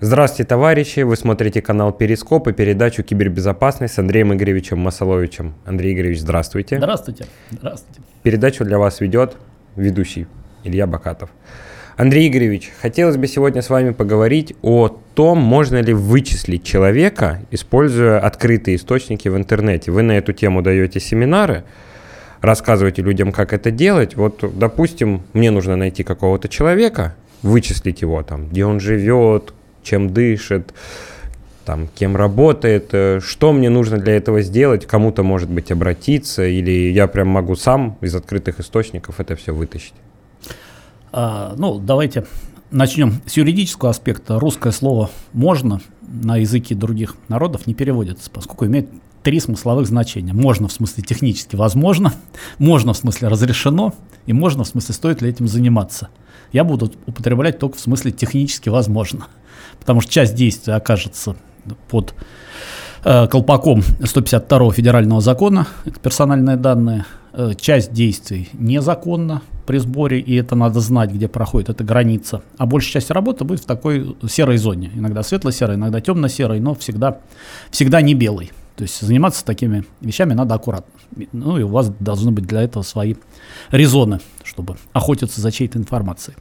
[0.00, 1.00] Здравствуйте, товарищи!
[1.00, 5.54] Вы смотрите канал Перископ и передачу «Кибербезопасность» с Андреем Игоревичем Масоловичем.
[5.66, 6.76] Андрей Игоревич, здравствуйте.
[6.76, 7.26] Здравствуйте.
[7.50, 8.00] Здравствуйте.
[8.22, 9.36] Передачу для вас ведет
[9.74, 10.28] ведущий
[10.62, 11.30] Илья Бакатов.
[11.96, 18.20] Андрей Игоревич, хотелось бы сегодня с вами поговорить о том, можно ли вычислить человека, используя
[18.20, 19.90] открытые источники в интернете.
[19.90, 21.64] Вы на эту тему даете семинары,
[22.40, 24.14] рассказываете людям, как это делать.
[24.14, 29.54] Вот, допустим, мне нужно найти какого-то человека, вычислить его, там, где он живет,
[29.88, 30.72] чем дышит,
[31.64, 36.90] там, кем работает, э, что мне нужно для этого сделать, кому-то, может быть, обратиться, или
[36.90, 39.94] я прям могу сам из открытых источников это все вытащить?
[41.12, 42.26] А, ну, давайте
[42.70, 44.38] начнем с юридического аспекта.
[44.38, 48.88] Русское слово «можно» на языке других народов не переводится, поскольку имеет
[49.22, 50.32] три смысловых значения.
[50.32, 52.14] Можно в смысле технически возможно,
[52.58, 53.92] можно в смысле разрешено,
[54.24, 56.08] и можно в смысле стоит ли этим заниматься.
[56.50, 59.26] Я буду употреблять только в смысле технически возможно
[59.80, 61.36] потому что часть действия окажется
[61.88, 62.14] под
[63.04, 70.34] э, колпаком 152 федерального закона, это персональные данные, э, часть действий незаконна при сборе, и
[70.34, 72.42] это надо знать, где проходит эта граница.
[72.56, 77.18] А большая часть работы будет в такой серой зоне, иногда светло-серой, иногда темно-серой, но всегда,
[77.70, 78.50] всегда не белой.
[78.76, 80.92] То есть заниматься такими вещами надо аккуратно.
[81.32, 83.16] Ну и у вас должны быть для этого свои
[83.72, 84.20] резоны,
[84.58, 86.36] чтобы охотиться за чьей-то информацией.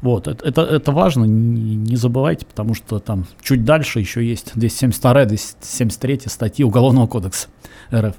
[0.00, 4.50] Вот, это, это, это важно, не, не забывайте, потому что там чуть дальше еще есть
[4.56, 7.46] 272 273 статьи Уголовного кодекса
[7.94, 8.16] РФ.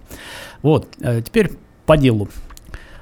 [0.61, 1.51] Вот, э, теперь
[1.85, 2.29] по делу.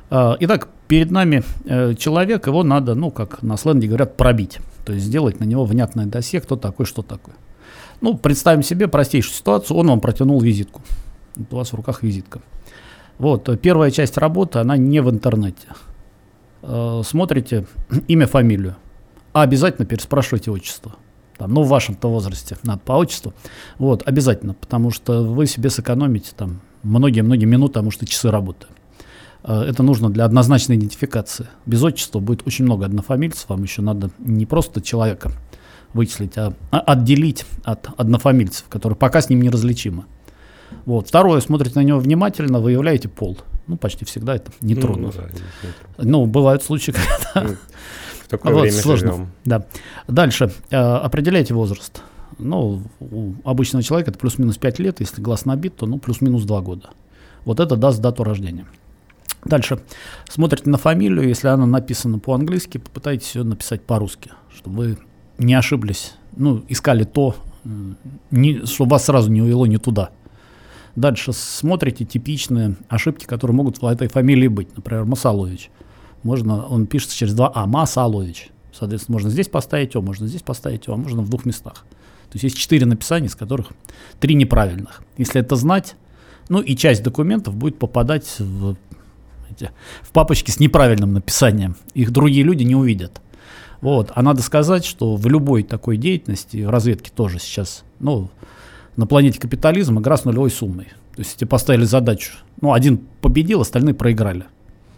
[0.09, 4.57] Э, итак, перед нами э, человек, его надо, ну, как на сленге говорят, пробить.
[4.83, 7.35] То есть сделать на него внятное досье, кто такой, что такое.
[8.01, 10.81] Ну, представим себе простейшую ситуацию, он вам протянул визитку.
[11.35, 12.41] Вот у вас в руках визитка.
[13.19, 15.67] Вот, первая часть работы, она не в интернете.
[16.63, 17.65] Э, смотрите
[18.07, 18.75] имя, фамилию,
[19.33, 20.95] а обязательно переспрашивайте отчество.
[21.37, 23.33] Там, ну, в вашем-то возрасте надо по отчеству.
[23.79, 28.67] Вот, обязательно, потому что вы себе сэкономите там многие-многие минуты, а может и часы работы.
[29.43, 31.47] Э, это нужно для однозначной идентификации.
[31.65, 35.31] Без отчества будет очень много однофамильцев, вам еще надо не просто человека
[35.93, 40.05] вычислить, а отделить от однофамильцев, которые пока с ним неразличимы.
[40.85, 41.07] Вот.
[41.07, 43.37] Второе, смотрите на него внимательно, выявляете пол.
[43.71, 45.07] Ну, почти всегда это нетрудно.
[45.07, 46.91] Ну, ну, да, ну бывают случаи,
[47.33, 47.47] когда...
[47.47, 47.55] Ну,
[48.21, 49.11] в такое вот, время сложно.
[49.13, 49.31] Живем.
[49.45, 49.65] Да.
[50.09, 50.51] Дальше.
[50.71, 52.01] Э, определяйте возраст.
[52.37, 56.59] Ну, у обычного человека это плюс-минус 5 лет, если глаз набит, то ну, плюс-минус 2
[56.59, 56.89] года.
[57.45, 58.65] Вот это даст дату рождения.
[59.45, 59.79] Дальше.
[60.27, 64.97] Смотрите на фамилию, если она написана по-английски, попытайтесь ее написать по-русски, чтобы вы
[65.37, 67.37] не ошиблись, ну, искали то,
[68.31, 70.09] не, чтобы вас сразу не увело не туда.
[70.95, 74.75] Дальше смотрите типичные ошибки, которые могут в этой фамилии быть.
[74.75, 75.69] Например, Масалович.
[76.23, 78.49] Можно, он пишется через два А, Масалович.
[78.73, 81.85] Соответственно, можно здесь поставить О, можно здесь поставить О, а можно в двух местах.
[82.29, 83.71] То есть есть четыре написания, из которых
[84.19, 85.03] три неправильных.
[85.17, 85.95] Если это знать,
[86.47, 88.77] ну и часть документов будет попадать в,
[89.49, 89.71] эти,
[90.01, 91.75] в папочки с неправильным написанием.
[91.93, 93.21] Их другие люди не увидят.
[93.81, 94.11] Вот.
[94.15, 98.29] А надо сказать, что в любой такой деятельности, в разведке тоже сейчас, ну,
[98.95, 100.85] на планете капитализм игра с нулевой суммой.
[101.15, 104.45] То есть, если поставили задачу, ну, один победил, остальные проиграли.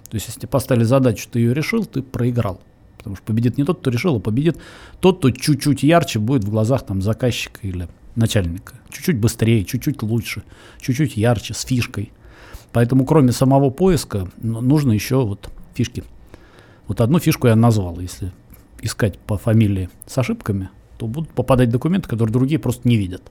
[0.10, 2.62] То есть, если тебе поставили задачу, ты ее решил, ты проиграл.
[2.98, 4.58] Потому что победит не тот, кто решил, а победит
[5.00, 8.76] тот, кто чуть-чуть ярче будет в глазах там, заказчика или начальника.
[8.90, 10.44] Чуть-чуть быстрее, чуть-чуть лучше,
[10.80, 12.12] чуть-чуть ярче, с фишкой.
[12.72, 16.04] Поэтому, кроме самого поиска, нужно еще вот фишки.
[16.88, 18.00] Вот одну фишку я назвал.
[18.00, 18.32] Если
[18.82, 23.24] искать по фамилии с ошибками, то будут попадать документы, которые другие просто не видят.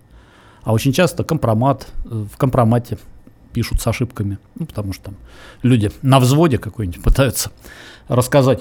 [0.62, 2.98] А очень часто компромат, э, в компромате
[3.52, 5.16] пишут с ошибками, ну, потому что там
[5.62, 7.50] люди на взводе какой-нибудь пытаются
[8.08, 8.60] рассказать,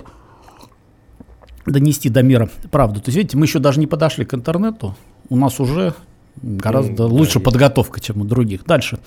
[1.65, 2.99] донести до мира правду.
[2.99, 4.95] То есть, видите, мы еще даже не подошли к интернету,
[5.29, 5.93] у нас уже
[6.41, 8.65] гораздо mm, лучше да, подготовка, чем у других.
[8.65, 8.99] Дальше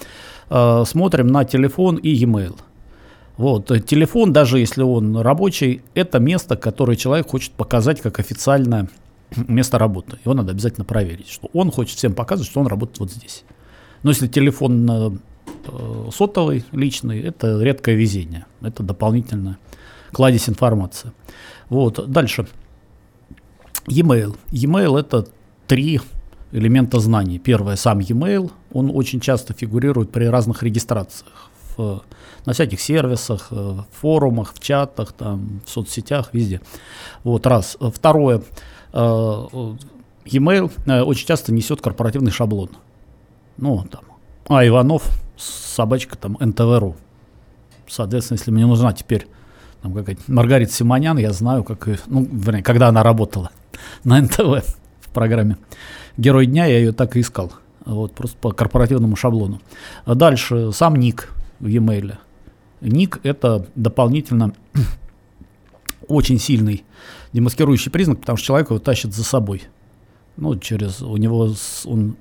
[0.50, 2.56] э, смотрим на телефон и e-mail.
[3.36, 8.88] Вот, э, телефон, даже если он рабочий, это место, которое человек хочет показать как официальное
[9.36, 10.18] место работы.
[10.24, 13.44] Его надо обязательно проверить, что он хочет всем показывать, что он работает вот здесь.
[14.02, 18.46] Но если телефон э, сотовый, личный, это редкое везение.
[18.60, 19.58] Это дополнительная
[20.12, 21.12] кладезь информации.
[21.68, 22.46] Вот, дальше.
[23.86, 24.36] E-mail.
[24.50, 25.26] E-mail это
[25.66, 26.00] три
[26.52, 27.38] элемента знаний.
[27.38, 28.50] Первое, сам e-mail.
[28.72, 31.50] Он очень часто фигурирует при разных регистрациях.
[31.76, 32.02] В,
[32.46, 36.60] на всяких сервисах, э, в форумах, в чатах, там, в соцсетях, везде.
[37.24, 37.76] Вот, раз.
[37.80, 38.42] Второе,
[38.94, 42.70] e-mail э, очень часто несет корпоративный шаблон.
[43.56, 44.02] Ну, там,
[44.48, 46.96] а Иванов, собачка там НТВ.ру.
[47.88, 49.26] Соответственно, если мне нужна теперь
[49.82, 53.50] там какая-то Маргарита Симонян, я знаю, как, ну, вернее, когда она работала
[54.04, 54.64] на НТВ
[55.14, 55.56] программе
[56.18, 57.52] «Герой дня», я ее так и искал.
[57.86, 59.60] Вот, просто по корпоративному шаблону.
[60.06, 62.16] Дальше сам ник в e-mail.
[62.80, 64.52] Ник– это дополнительно
[66.08, 66.84] очень сильный
[67.34, 69.64] демаскирующий признак, потому что человек его тащит за собой.
[70.36, 71.54] Ну, через у него
[71.84, 72.16] он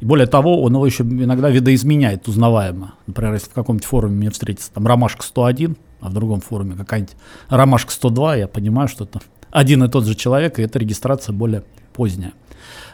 [0.00, 2.94] и более того, он его еще иногда видоизменяет узнаваемо.
[3.06, 7.14] Например, если в каком-нибудь форуме мне встретится там ромашка 101, а в другом форуме какая-нибудь
[7.48, 9.20] ромашка 102, я понимаю, что это
[9.50, 12.32] один и тот же человек, и эта регистрация более поздняя.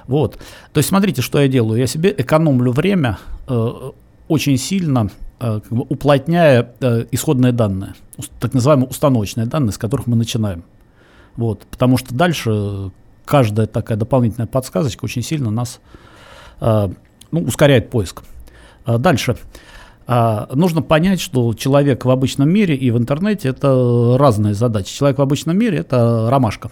[0.07, 0.39] Вот.
[0.73, 1.79] То есть смотрите, что я делаю.
[1.79, 3.91] Я себе экономлю время э,
[4.29, 5.11] очень сильно,
[5.41, 7.95] э, как бы уплотняя э, исходные данные,
[8.41, 10.65] так называемые установочные данные, с которых мы начинаем.
[11.37, 11.67] Вот.
[11.71, 12.91] Потому что дальше
[13.25, 15.81] каждая такая дополнительная подсказочка очень сильно нас
[16.61, 16.89] э,
[17.31, 18.23] ну, ускоряет поиск.
[18.87, 19.37] Э, дальше.
[20.07, 24.95] А, нужно понять, что человек в обычном мире и в интернете это разные задачи.
[24.95, 26.71] Человек в обычном мире это ромашка,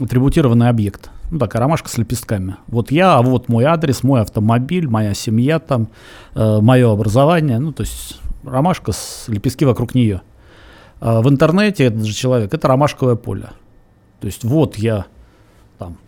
[0.00, 1.10] атрибутированный объект.
[1.30, 2.56] Ну, такая ромашка с лепестками.
[2.66, 5.88] Вот я, а вот мой адрес, мой автомобиль, моя семья там,
[6.34, 7.58] э, мое образование.
[7.58, 10.22] Ну, то есть ромашка с лепестки вокруг нее.
[11.00, 13.50] А в интернете этот же человек, это ромашковое поле.
[14.22, 15.06] То есть вот я
[15.78, 15.98] там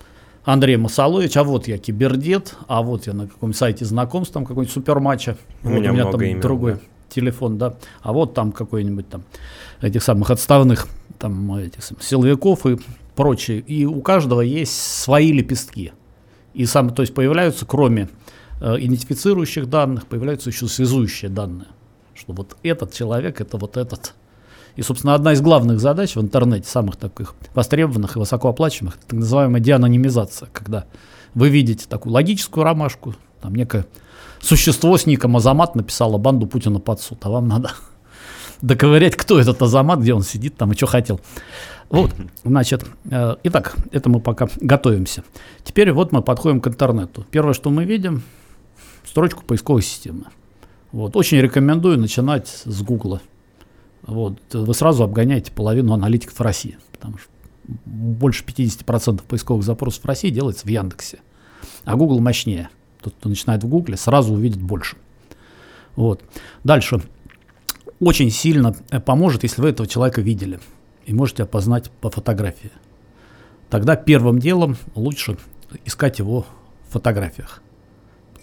[0.44, 4.72] Андрей Масалович, а вот я кибердет, а вот я на каком сайте знакомств, там какой-нибудь
[4.72, 6.80] суперматча, У вот меня у меня там имен, другой да.
[7.08, 9.24] телефон, да, а вот там какой-нибудь там
[9.80, 10.86] этих самых отставных
[11.18, 12.78] там этих самых силовиков и
[13.16, 13.58] прочее.
[13.58, 15.90] И у каждого есть свои лепестки.
[16.52, 18.10] И сам, то есть появляются, кроме
[18.60, 21.66] э, идентифицирующих данных, появляются еще связующие данные.
[22.14, 24.14] Что вот этот человек, это вот этот.
[24.76, 29.18] И, собственно, одна из главных задач в интернете, самых таких востребованных и высокооплачиваемых, это так
[29.20, 30.84] называемая деанонимизация, когда
[31.34, 33.86] вы видите такую логическую ромашку, там некое
[34.40, 37.70] существо с ником Азамат написало банду Путина под суд, а вам надо
[38.62, 41.20] доковырять, кто этот Азамат, где он сидит там и что хотел.
[41.90, 42.12] Вот,
[42.42, 45.22] значит, э, итак, это мы пока готовимся.
[45.62, 47.24] Теперь вот мы подходим к интернету.
[47.30, 48.22] Первое, что мы видим,
[49.04, 50.24] строчку поисковой системы.
[50.90, 53.20] Вот, очень рекомендую начинать с Гугла.
[54.06, 57.28] Вот, вы сразу обгоняете половину аналитиков России, потому что
[57.86, 61.20] больше 50% поисковых запросов в России делается в Яндексе.
[61.84, 62.68] А Google мощнее.
[63.00, 64.96] Тот, кто начинает в Гугле, сразу увидит больше.
[65.96, 66.22] Вот.
[66.62, 67.02] Дальше.
[68.00, 70.58] Очень сильно э, поможет, если вы этого человека видели
[71.06, 72.70] и можете опознать по фотографии.
[73.70, 75.38] Тогда первым делом лучше
[75.84, 76.46] искать его
[76.88, 77.62] в фотографиях.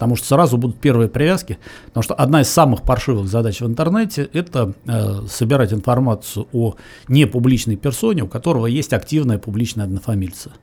[0.02, 1.58] Потому что сразу будут первые привязки.
[1.86, 6.74] Потому что одна из самых паршивых задач в интернете– это э, собирать информацию о
[7.06, 10.54] непубличной персоне, у которого есть активная публичная однофамильца.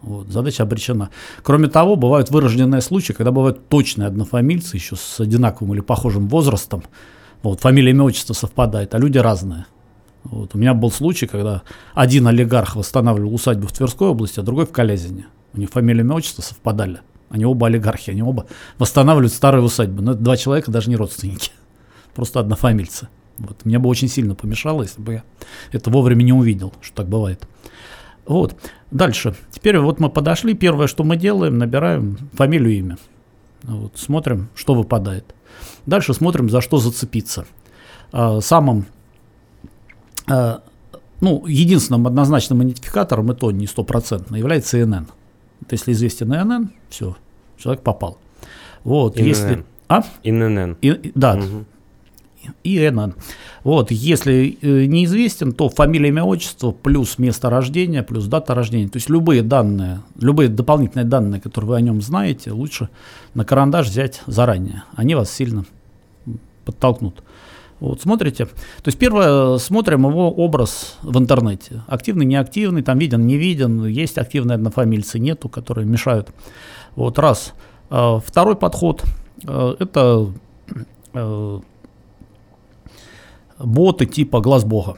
[0.00, 1.10] Вот, задача обречена.
[1.42, 6.84] Кроме того, бывают вырожденные случаи, когда бывают точные однофамильцы, еще с одинаковым или похожим возрастом.
[7.42, 9.66] Вот, фамилия, имя, отчество совпадает, а люди разные.
[10.22, 11.62] Вот, у меня был случай, когда
[11.94, 15.26] один олигарх восстанавливал усадьбу в Тверской области, а другой в Калязине.
[15.52, 17.00] У них фамилия, имя, отчество совпадали.
[17.34, 18.46] Они оба олигархи, они оба
[18.78, 20.02] восстанавливают старые усадьбы.
[20.02, 21.50] Но это два человека, даже не родственники.
[22.14, 23.08] Просто однофамильцы.
[23.38, 23.64] Вот.
[23.64, 25.24] Меня бы очень сильно помешало, если бы я
[25.72, 27.48] это вовремя не увидел, что так бывает.
[28.24, 28.54] Вот.
[28.92, 29.34] Дальше.
[29.50, 30.54] Теперь вот мы подошли.
[30.54, 32.98] Первое, что мы делаем, набираем фамилию, имя.
[33.64, 33.98] Вот.
[33.98, 35.34] Смотрим, что выпадает.
[35.86, 37.46] Дальше смотрим, за что зацепиться.
[38.12, 38.86] А, самым,
[40.28, 40.62] а,
[41.20, 45.08] ну, единственным однозначным идентификатором, и то не стопроцентно, является ИНН.
[45.62, 47.16] Вот если известен ИНН, все,
[47.58, 48.18] человек попал.
[48.84, 49.26] Вот, ИНН.
[49.26, 49.64] если...
[49.88, 50.02] А?
[50.22, 50.76] ИНН.
[50.80, 51.66] И- и- да, Мгм.
[52.62, 53.14] ИНН.
[53.62, 58.88] Вот, если э, неизвестен, то фамилия, имя, отчество, плюс место рождения, плюс дата рождения.
[58.88, 62.90] То есть любые данные, любые дополнительные данные, которые вы о нем знаете, лучше
[63.32, 64.82] на карандаш взять заранее.
[64.94, 65.64] Они вас сильно
[66.66, 67.22] подтолкнут.
[67.80, 68.46] Вот, смотрите.
[68.46, 68.52] То
[68.86, 71.82] есть первое, смотрим его образ в интернете.
[71.86, 73.84] Активный, неактивный, там виден, не виден.
[73.86, 76.28] Есть активные однофамильцы, нету, которые мешают.
[76.96, 77.54] Вот раз.
[77.90, 79.04] А, Второй подход
[79.46, 80.32] э,– это
[81.12, 81.60] э,
[83.58, 84.96] боты типа Глаз Бога.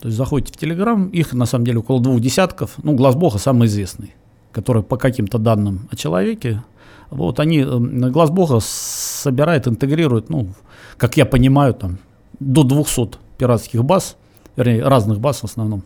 [0.00, 2.74] То есть заходите в Телеграм, их на самом деле около двух десятков.
[2.82, 4.14] Ну, Глаз Бога самый известный,
[4.50, 6.62] который по каким-то данным о человеке.
[7.10, 7.78] Вот они, э,
[8.10, 10.48] Глаз Бога собирает, интегрирует, ну,
[10.96, 11.98] как я понимаю, там
[12.40, 14.16] до 200 пиратских баз,
[14.56, 15.82] вернее, разных баз в основном,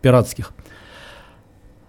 [0.00, 0.52] пиратских.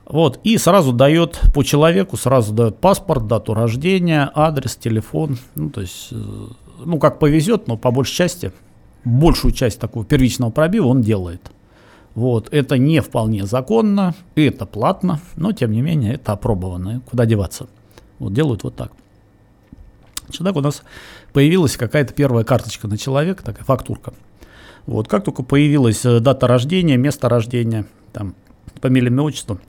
[0.06, 5.38] Вот, и сразу дает по человеку, сразу дает паспорт, дату рождения, адрес, телефон.
[5.56, 6.16] Ну, то есть, э,
[6.86, 8.52] ну, как повезет, но по большей части,
[9.04, 11.52] большую часть такого первичного пробива он делает.
[12.14, 17.02] Вот, это не вполне законно, это платно, но тем не менее это опробовано.
[17.10, 17.68] Куда деваться?
[18.20, 18.92] Вот делают вот так.
[20.30, 20.84] Человек у нас
[21.34, 24.14] появилась какая-то первая карточка на человека, такая фактурка.
[24.86, 28.36] Вот, как только появилась э, дата рождения, место рождения, там,
[28.82, 29.60] фамилия, имя, отчество,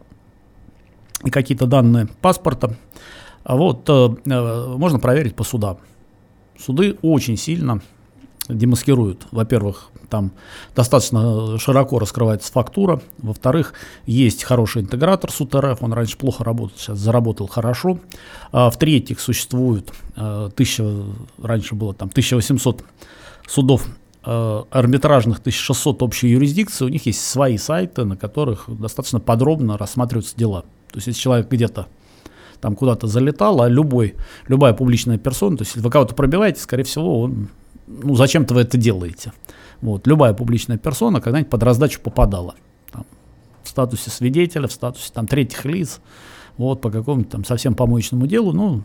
[1.25, 2.77] и какие-то данные паспорта.
[3.45, 5.79] А вот э, э, можно проверить по судам.
[6.59, 7.81] Суды очень сильно
[8.49, 9.27] демаскируют.
[9.31, 10.33] Во-первых, там
[10.75, 13.01] достаточно широко раскрывается фактура.
[13.19, 13.75] Во-вторых,
[14.07, 17.99] есть хороший интегратор с УТРФ, он раньше плохо работал, сейчас заработал хорошо.
[18.53, 20.85] А в-третьих, существует э, тысяча,
[21.43, 22.85] раньше было там 1800
[23.49, 23.87] судов
[24.25, 30.37] э, арбитражных 1600 общей юрисдикции, у них есть свои сайты, на которых достаточно подробно рассматриваются
[30.37, 30.65] дела.
[30.97, 31.89] То есть, если человек где-то
[32.63, 34.15] там куда-то залетал, а любой,
[34.49, 37.49] любая публичная персона, то есть, если вы кого-то пробиваете, скорее всего, он,
[37.87, 39.35] ну, зачем-то вы это делаете.
[39.83, 42.55] Вот, любая публичная персона когда-нибудь под раздачу попадала.
[42.91, 43.05] Там,
[43.63, 46.01] в статусе свидетеля, в статусе там, третьих лиц,
[46.57, 48.83] вот, по какому-то там совсем помоечному делу, ну,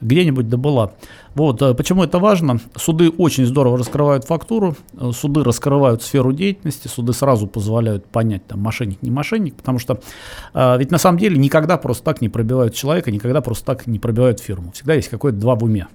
[0.00, 0.92] где-нибудь добыла.
[1.34, 2.60] Вот, э, почему это важно?
[2.76, 8.60] Суды очень здорово раскрывают фактуру, э, суды раскрывают сферу деятельности, суды сразу позволяют понять, там,
[8.60, 10.00] мошенник, не мошенник, потому что
[10.54, 13.98] э, ведь на самом деле никогда просто так не пробивают человека, никогда просто так не
[13.98, 14.72] пробивают фирму.
[14.72, 15.88] Всегда есть какое-то два в уме.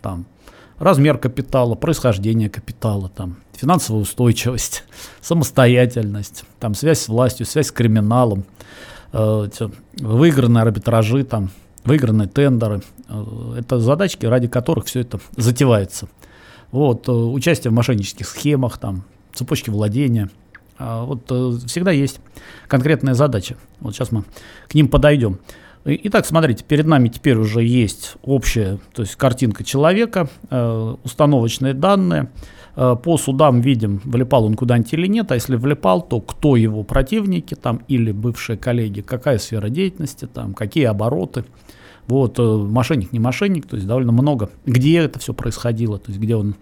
[0.00, 0.26] Там,
[0.78, 4.84] размер капитала, происхождение капитала, там, финансовая устойчивость,
[5.20, 8.44] самостоятельность, там, связь с властью, связь с криминалом,
[9.12, 9.48] э,
[9.96, 11.50] выигранные арбитражи, там,
[11.84, 12.82] выигранные тендеры.
[13.08, 16.08] Э, это задачки, ради которых все это затевается.
[16.70, 20.30] Вот, э, участие в мошеннических схемах, там, цепочки владения.
[20.78, 22.20] А вот э, всегда есть
[22.68, 23.56] конкретная задача.
[23.80, 24.24] Вот сейчас мы
[24.68, 25.38] к ним подойдем.
[25.84, 32.30] Итак, смотрите, перед нами теперь уже есть общая, то есть картинка человека, установочные данные.
[32.74, 37.54] По судам видим, влипал он куда-нибудь или нет, а если влипал, то кто его противники
[37.54, 41.44] там или бывшие коллеги, какая сфера деятельности, там, какие обороты.
[42.08, 44.48] Вот, э, мошенник, не мошенник, то есть довольно много.
[44.64, 46.54] Где это все происходило, то есть где он,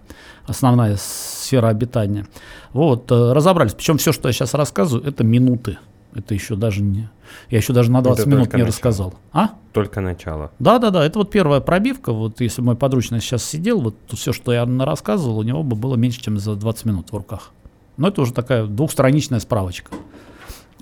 [0.45, 2.27] основная сфера обитания.
[2.73, 3.73] Вот, э, разобрались.
[3.73, 5.79] Причем все, что я сейчас рассказываю, это минуты.
[6.17, 7.11] Это еще даже не...
[7.51, 8.67] Я еще даже на 20 это минут не начало.
[8.67, 9.15] рассказал.
[9.33, 9.51] А?
[9.73, 10.51] Только начало.
[10.59, 11.05] Да, да, да.
[11.05, 12.13] Это вот первая пробивка.
[12.13, 15.95] Вот если мой подручный сейчас сидел, вот все, что я рассказывал, у него бы было
[15.95, 17.53] меньше, чем за 20 минут в руках.
[17.99, 19.93] Но это уже такая двухстраничная справочка.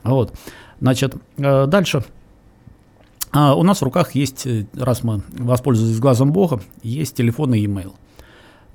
[0.04, 0.32] Вот.
[0.80, 2.04] Значит, э, дальше.
[3.34, 7.58] А, у нас в руках есть, э, раз мы воспользовались глазом Бога, есть телефон и
[7.58, 7.92] e-mail.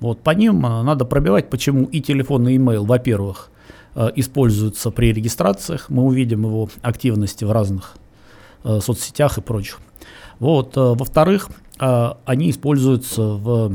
[0.00, 3.50] Вот по ним э, надо пробивать, почему и телефон, и e-mail, во-первых,
[3.94, 5.86] Э, используется при регистрациях.
[5.88, 7.94] Мы увидим его активности в разных
[8.62, 9.78] соцсетях и прочих.
[10.38, 10.76] Вот.
[10.76, 11.48] Во-вторых,
[11.78, 13.74] они используются в,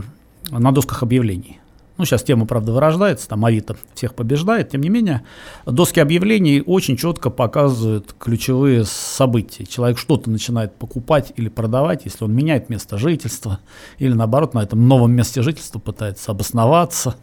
[0.51, 1.59] на досках объявлений.
[1.97, 4.69] Ну, сейчас тема, правда, вырождается, там Авито всех побеждает.
[4.69, 5.23] Тем не менее,
[5.65, 9.65] доски объявлений очень четко показывают ключевые события.
[9.65, 13.59] Человек что-то начинает покупать или продавать, если он меняет место жительства,
[13.97, 17.15] или наоборот, на этом новом месте жительства пытается обосноваться,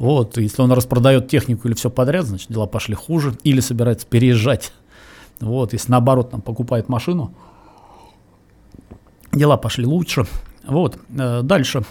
[0.00, 3.36] вот, если он распродает технику или все подряд, значит, дела пошли хуже.
[3.44, 4.72] Или собирается переезжать.
[5.40, 7.34] Вот, если наоборот там покупает машину,
[9.32, 10.26] дела пошли лучше.
[10.64, 11.84] Вот, э, дальше.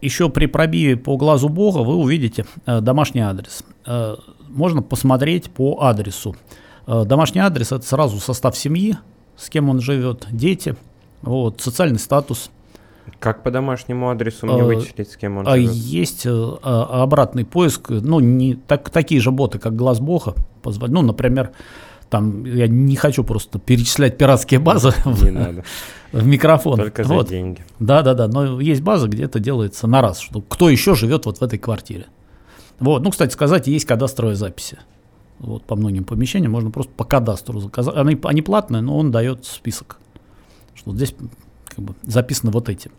[0.00, 3.62] Еще при пробиве по глазу Бога вы увидите э, домашний адрес.
[3.86, 4.16] Э,
[4.48, 6.36] можно посмотреть по адресу.
[6.86, 8.96] Э, домашний адрес это сразу состав семьи,
[9.36, 10.76] с кем он живет, дети,
[11.22, 12.50] вот, социальный статус–
[13.18, 15.72] как по домашнему адресу мне вычислить, с кем он живет?
[15.72, 20.34] Есть обратный поиск, ну, не так, такие же боты, как Глаз Бога.
[20.64, 21.50] Ну, например,
[22.10, 25.64] там я не хочу просто перечислять пиратские базы не в, надо.
[26.12, 26.76] в микрофон.
[26.76, 27.28] Только за вот.
[27.28, 27.64] деньги.
[27.78, 28.26] Да, да, да.
[28.26, 31.58] Но есть база, где это делается на раз, что кто еще живет вот в этой
[31.58, 32.06] квартире.
[32.80, 33.02] Вот.
[33.02, 34.78] Ну, кстати сказать, есть кадастровые записи.
[35.38, 37.96] Вот по многим помещениям можно просто по кадастру заказать.
[37.96, 39.98] Они, они платные, но он дает список.
[40.74, 41.14] Что здесь
[41.64, 42.90] как бы записаны вот эти.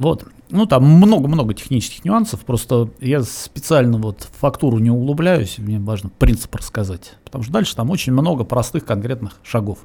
[0.00, 0.26] Вот.
[0.48, 6.08] Ну, там много-много технических нюансов, просто я специально вот в фактуру не углубляюсь, мне важно
[6.08, 9.80] принцип рассказать, потому что дальше там очень много простых конкретных шагов.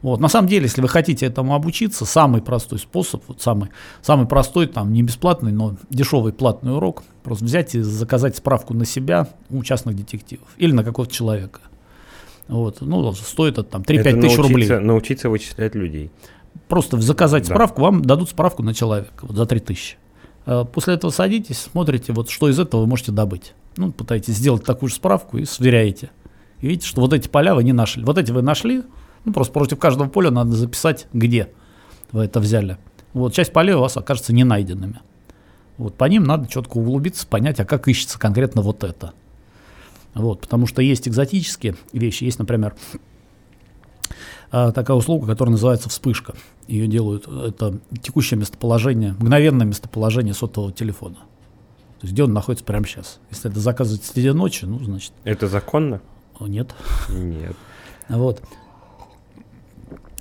[0.00, 0.20] Вот.
[0.20, 3.68] На самом деле, если вы хотите этому обучиться, самый простой способ, вот самый,
[4.00, 8.86] самый простой, там, не бесплатный, но дешевый платный урок, просто взять и заказать справку на
[8.86, 11.60] себя у частных детективов или на какого-то человека.
[12.48, 12.80] Вот.
[12.80, 14.80] Ну, стоит это там 3-5 тысяч рублей.
[14.80, 16.10] Научиться вычислять людей.
[16.72, 17.54] Просто заказать да.
[17.54, 19.98] справку, вам дадут справку на человека вот за 3000.
[20.46, 23.52] А после этого садитесь, смотрите, вот что из этого вы можете добыть.
[23.76, 26.10] Ну, пытаетесь сделать такую же справку и сверяете.
[26.62, 28.02] И видите, что вот эти поля вы не нашли.
[28.02, 28.84] Вот эти вы нашли,
[29.26, 31.52] ну, просто против каждого поля надо записать, где
[32.10, 32.78] вы это взяли.
[33.12, 35.00] Вот часть полей у вас окажется не найденными.
[35.76, 39.12] Вот по ним надо четко углубиться, понять, а как ищется конкретно вот это.
[40.14, 42.24] Вот, потому что есть экзотические вещи.
[42.24, 42.74] Есть, например,
[44.52, 46.34] такая услуга, которая называется вспышка.
[46.68, 51.16] Ее делают, это текущее местоположение, мгновенное местоположение сотового телефона.
[51.16, 53.18] То есть где он находится прямо сейчас.
[53.30, 55.12] Если это заказывать среди ночи, ну, значит...
[55.24, 56.00] Это законно?
[56.40, 56.74] Нет.
[57.08, 57.56] Нет.
[58.08, 58.42] Вот.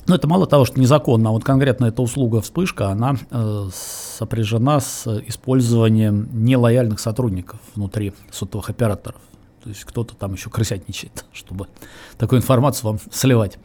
[0.07, 4.79] Но это мало того, что незаконно, а вот конкретно эта услуга вспышка, она э, сопряжена
[4.79, 9.19] с использованием нелояльных сотрудников внутри сотовых операторов.
[9.63, 11.67] То есть кто-то там еще крысятничает, чтобы
[12.17, 13.57] такую информацию вам сливать.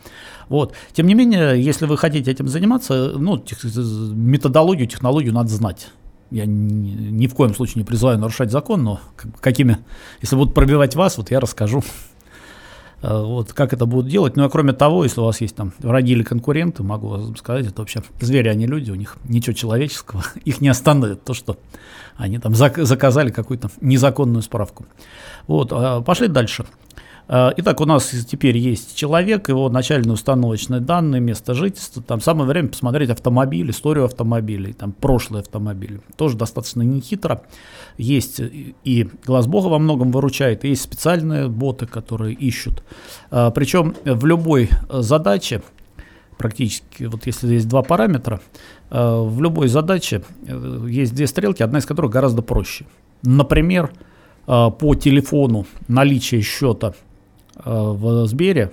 [0.48, 0.74] Вот.
[0.92, 5.88] Тем не менее, если вы хотите этим заниматься, ну, тех, методологию, технологию надо знать.
[6.30, 9.00] Я ни, ни в коем случае не призываю нарушать закон, но
[9.40, 9.78] какими,
[10.20, 11.84] если будут пробивать вас, вот я расскажу,
[13.02, 14.36] э, вот как это будут делать.
[14.36, 17.66] Ну, а кроме того, если у вас есть там враги или конкуренты, могу вам сказать,
[17.66, 21.58] это вообще звери, они люди, у них ничего человеческого, их не остановит то, что
[22.16, 24.86] они там заказали какую-то незаконную справку.
[25.46, 26.66] Вот, а, пошли дальше.
[27.28, 32.02] А, итак, у нас теперь есть человек, его начальные установочные данные, место жительства.
[32.02, 36.00] Там самое время посмотреть автомобиль, историю автомобилей, там прошлый автомобиль.
[36.16, 37.42] Тоже достаточно нехитро.
[37.98, 42.84] Есть и глаз Бога во многом выручает, и есть специальные боты, которые ищут.
[43.30, 45.62] А, Причем в любой задаче,
[46.38, 48.40] практически, вот если есть два параметра,
[48.88, 52.86] в любой задаче э, есть две стрелки, одна из которых гораздо проще.
[53.22, 53.90] Например,
[54.46, 57.15] Э, по телефону наличие счета э,
[57.56, 58.72] в Сбере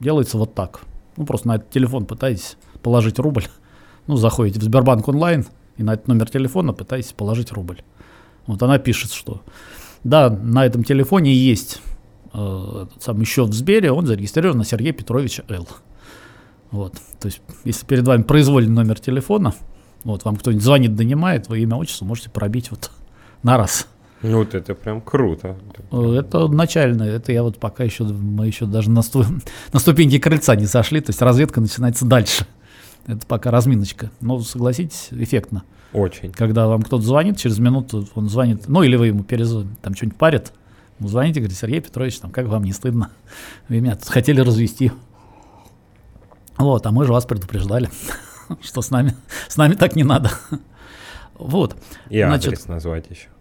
[0.00, 0.82] делается вот так.
[1.16, 3.44] Ну, просто на этот телефон пытаетесь положить рубль.
[4.06, 5.46] Ну, заходите в Сбербанк онлайн
[5.78, 7.80] и на этот номер телефона пытаетесь положить рубль.
[8.46, 9.40] Вот она пишет, что
[10.04, 11.80] да, на этом телефоне есть
[12.34, 15.66] э, самый счет в Сбере, он зарегистрирован на Сергея Петровича Л.
[16.70, 19.54] Вот, то есть, если перед вами произвольный номер телефона,
[20.02, 22.90] вот, вам кто-нибудь звонит, донимает, вы имя, отчество можете пробить вот
[23.42, 23.88] на раз.
[24.26, 25.54] Ну вот это прям круто.
[25.90, 29.22] Это начальное, это я вот пока еще, мы еще даже на, сту,
[29.72, 32.46] на ступеньки крыльца не сошли, то есть разведка начинается дальше.
[33.06, 34.10] Это пока разминочка.
[34.22, 35.64] Но согласитесь, эффектно.
[35.92, 36.32] Очень.
[36.32, 40.16] Когда вам кто-то звонит, через минуту он звонит, ну или вы ему перезвоните, там что-нибудь
[40.16, 40.54] парит,
[41.00, 43.10] ну, звоните, говорит, Сергей Петрович, там, как вам не стыдно?
[43.68, 44.90] Вы меня тут хотели развести.
[46.56, 47.90] Вот, а мы же вас предупреждали,
[48.62, 49.14] что с нами,
[49.48, 50.30] с нами так не надо.
[51.34, 51.76] Вот.
[52.08, 53.33] И Значит, адрес назвать еще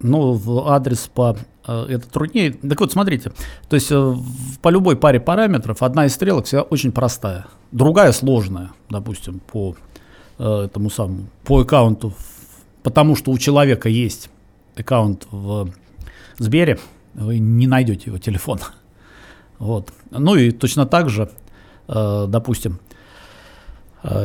[0.00, 2.52] ну, в адрес по э, это труднее.
[2.52, 3.32] Так вот, смотрите,
[3.68, 4.14] то есть э,
[4.62, 9.74] по любой паре параметров одна из стрелок всегда очень простая, другая сложная, допустим, по
[10.38, 12.14] э, этому самому, по аккаунту,
[12.82, 14.30] потому что у человека есть
[14.76, 15.70] аккаунт в
[16.38, 16.78] Сбере,
[17.14, 18.60] вы не найдете его телефон.
[19.58, 19.90] Вот.
[20.10, 21.30] Ну и точно так же,
[21.88, 22.78] допустим,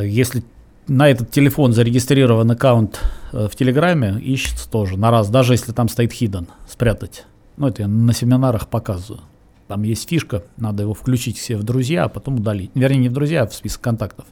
[0.02, 0.44] если
[0.86, 3.00] на этот телефон зарегистрирован аккаунт
[3.32, 7.26] в Телеграме, ищется тоже на раз, даже если там стоит hidden, спрятать.
[7.56, 9.22] Ну, это я на семинарах показываю.
[9.68, 12.70] Там есть фишка, надо его включить все в друзья, а потом удалить.
[12.74, 14.26] Вернее, не в друзья, а в список контактов.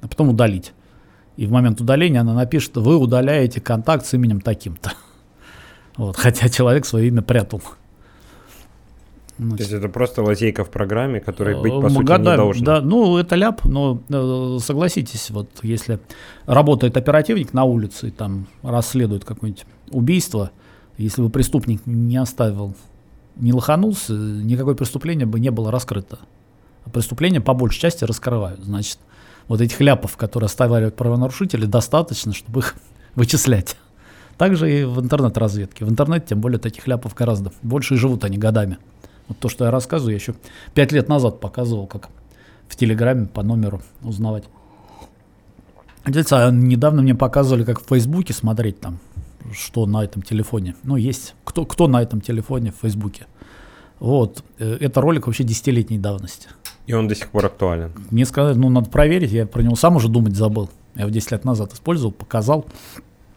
[0.00, 0.72] А потом удалить.
[1.36, 4.92] И в момент удаления она напишет, вы удаляете контакт с именем таким-то.
[5.96, 7.60] Вот, хотя человек свое имя прятал.
[9.38, 12.66] Значит, То есть это просто лазейка в программе, которая быть по сути годами, не должна.
[12.66, 16.00] Да, ну это ляп, но э, согласитесь, вот если
[16.46, 20.50] работает оперативник на улице и там расследует какое-нибудь убийство,
[20.96, 22.74] если бы преступник не оставил,
[23.36, 26.18] не лоханулся, никакое преступление бы не было раскрыто.
[26.84, 28.64] А преступления по большей части раскрывают.
[28.64, 28.98] Значит,
[29.46, 32.74] вот этих ляпов, которые оставляют правонарушители, достаточно, чтобы их
[33.14, 33.76] вычислять.
[34.36, 35.84] Также и в интернет-разведке.
[35.84, 38.78] В интернете, тем более, таких ляпов гораздо больше и живут они годами.
[39.28, 40.34] Вот то, что я рассказываю, я еще
[40.74, 42.08] пять лет назад показывал, как
[42.68, 44.44] в Телеграме по номеру узнавать.
[46.04, 48.98] А недавно мне показывали, как в Фейсбуке смотреть там,
[49.52, 50.74] что на этом телефоне.
[50.82, 53.26] Ну, есть кто, кто на этом телефоне в Фейсбуке.
[54.00, 54.42] Вот.
[54.58, 56.48] Э, это ролик вообще десятилетней давности.
[56.86, 57.92] И он до сих пор актуален.
[58.10, 60.70] Мне сказали, ну, надо проверить, я про него сам уже думать забыл.
[60.94, 62.64] Я его 10 лет назад использовал, показал.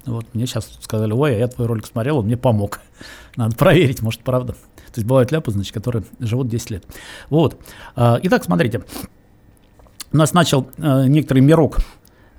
[0.06, 2.80] Вот, мне сейчас сказали, ой, а я твой ролик смотрел, он мне помог.
[3.36, 4.56] Надо проверить, может, правда.
[4.93, 6.86] То есть бывают ляпы, значит, которые живут 10 лет.
[7.30, 7.58] Вот.
[7.95, 8.84] А, итак, смотрите.
[10.13, 11.77] У нас начал э, некоторый мирок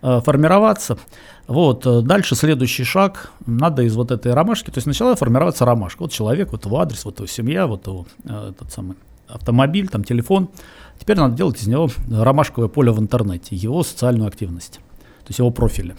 [0.03, 0.99] э, формироваться.
[1.47, 6.03] Вот, э, дальше следующий шаг, надо из вот этой ромашки, то есть начала формироваться ромашка.
[6.03, 10.51] Вот человек, вот его адрес, вот его семья, вот его этот самый автомобиль, там телефон.
[10.99, 15.51] Теперь надо делать из него ромашковое поле в интернете, его социальную активность, то есть его
[15.51, 15.97] профили.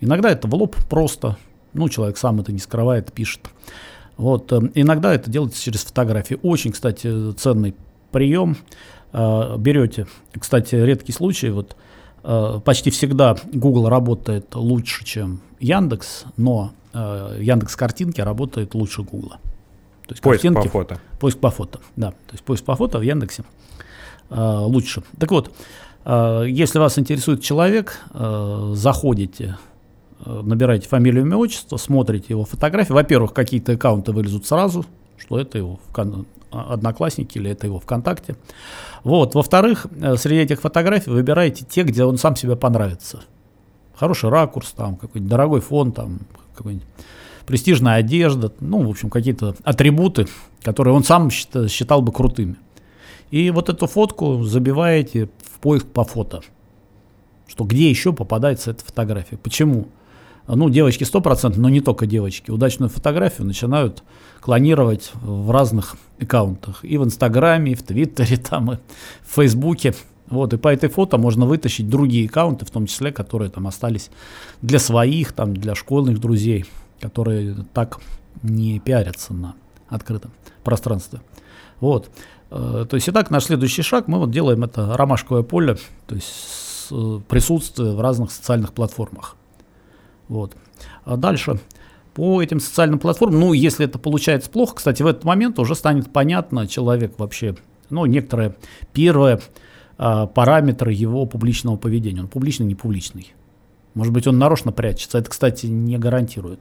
[0.00, 1.36] Иногда это в лоб просто,
[1.74, 3.50] ну, человек сам это не скрывает, пишет.
[4.18, 6.38] Вот, э, иногда это делается через фотографии.
[6.42, 7.74] Очень, кстати, ценный
[8.10, 8.58] прием.
[9.12, 10.06] Э, берете,
[10.38, 11.76] кстати, редкий случай, вот
[12.24, 19.34] э, почти всегда Google работает лучше, чем Яндекс, но Яндекс картинки работает лучше Google.
[20.06, 21.00] То есть поиск картинки, по фото.
[21.20, 22.10] Поиск по фото, да.
[22.10, 23.44] То есть поиск по фото в Яндексе
[24.30, 25.02] лучше.
[25.18, 25.52] Так вот,
[26.06, 28.00] если вас интересует человек,
[28.72, 29.68] заходите Э,
[30.28, 32.92] набираете фамилию, имя, отчество, смотрите его фотографии.
[32.92, 34.84] Во-первых, какие-то аккаунты вылезут сразу,
[35.16, 35.78] что это его
[36.50, 38.36] одноклассники или это его ВКонтакте.
[39.04, 39.34] Вот.
[39.34, 43.20] Во-вторых, э, среди этих фотографий выбираете те, где он сам себе понравится.
[43.94, 46.20] Хороший ракурс, там какой-нибудь дорогой фон, там
[46.54, 46.86] какой-нибудь
[47.46, 50.28] престижная одежда, ну, в общем, какие-то атрибуты,
[50.62, 52.56] которые он сам считал, считал бы крутыми.
[53.30, 56.42] И вот эту фотку забиваете в поиск по фото,
[57.46, 59.36] что где еще попадается эта фотография.
[59.38, 59.88] Почему?
[60.48, 62.50] Ну, девочки 100%, но не только девочки.
[62.50, 64.02] Удачную фотографию начинают
[64.40, 66.84] клонировать в разных аккаунтах.
[66.84, 68.76] И в Инстаграме, и в Твиттере, там, и
[69.22, 69.94] в Фейсбуке.
[70.28, 74.10] Вот, и по этой фото можно вытащить другие аккаунты, в том числе, которые там остались
[74.60, 76.66] для своих, там, для школьных друзей,
[77.00, 77.98] которые так
[78.42, 79.54] не пиарятся на
[79.88, 80.30] открытом
[80.64, 81.20] пространстве.
[81.80, 82.10] Вот.
[82.50, 86.88] Э, то есть, итак, наш следующий шаг, мы вот делаем это ромашковое поле, то есть
[86.90, 89.37] э, присутствие в разных социальных платформах.
[90.28, 90.56] Вот.
[91.04, 91.60] А дальше
[92.14, 96.12] по этим социальным платформам, ну, если это получается плохо, кстати, в этот момент уже станет
[96.12, 97.56] понятно человек вообще,
[97.90, 98.56] ну, некоторые
[98.92, 99.40] первые
[99.96, 102.20] а, параметры его публичного поведения.
[102.20, 103.34] Он публичный, не публичный.
[103.94, 105.18] Может быть, он нарочно прячется.
[105.18, 106.60] Это, кстати, не гарантирует.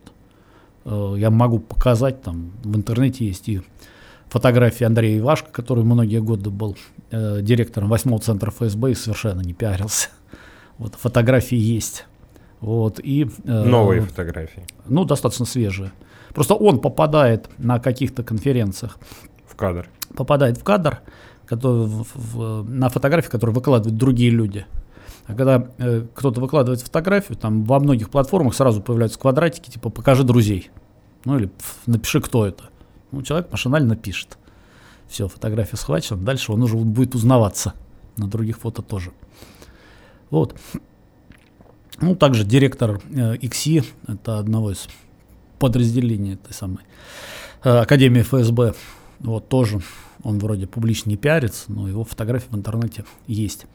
[0.85, 3.61] Э, я могу показать, там в интернете есть и
[4.27, 6.77] фотографии Андрея Ивашко, который многие годы был
[7.11, 10.09] э, директором восьмого центра ФСБ и совершенно не пиарился.
[10.77, 12.05] Вот фотографии есть.
[12.59, 14.65] Вот, и, э, Новые фотографии.
[14.85, 15.91] Ну, достаточно свежие.
[16.33, 18.97] Просто он попадает на каких-то конференциях.
[19.45, 19.87] В кадр.
[20.15, 20.99] Попадает в кадр,
[21.45, 24.65] который, в, в, на фотографии, которые выкладывают другие люди.
[25.27, 30.23] А когда э, кто-то выкладывает фотографию, там во многих платформах сразу появляются квадратики, типа «покажи
[30.23, 30.71] друзей».
[31.25, 31.51] Ну или
[31.85, 32.65] «напиши, кто это».
[33.11, 34.37] Ну, человек машинально пишет.
[35.07, 37.73] Все, фотография схвачена, дальше он уже будет узнаваться.
[38.17, 39.11] На других фото тоже.
[40.29, 40.55] Вот.
[41.99, 44.87] Ну, также директор э, ИКСИ, это одного из
[45.59, 46.83] подразделений этой самой
[47.63, 48.75] э, Академии ФСБ,
[49.19, 49.81] вот тоже
[50.23, 53.65] он вроде публично не пиарится, но его фотографии в интернете есть.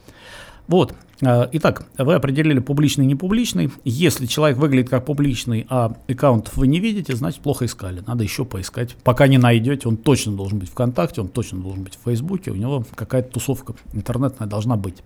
[0.68, 0.94] Вот.
[1.20, 3.70] Э, итак, вы определили публичный и непубличный.
[3.84, 8.02] Если человек выглядит как публичный, а аккаунтов вы не видите, значит плохо искали.
[8.06, 8.94] Надо еще поискать.
[9.02, 12.56] Пока не найдете, он точно должен быть ВКонтакте, он точно должен быть в Фейсбуке, у
[12.56, 15.02] него какая-то тусовка интернетная должна быть.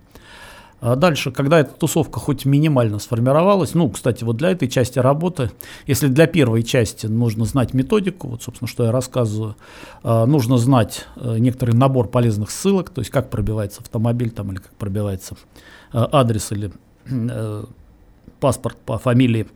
[0.79, 5.51] А дальше, когда эта тусовка хоть минимально сформировалась, ну, кстати, вот для этой части работы,
[5.87, 9.55] если для первой части нужно знать методику, вот, собственно, что я рассказываю,
[10.03, 14.59] а, нужно знать э, некоторый набор полезных ссылок, то есть как пробивается автомобиль там или
[14.59, 15.35] как пробивается
[15.93, 16.71] э, адрес или
[17.05, 17.63] э,
[18.39, 19.47] паспорт по фамилии.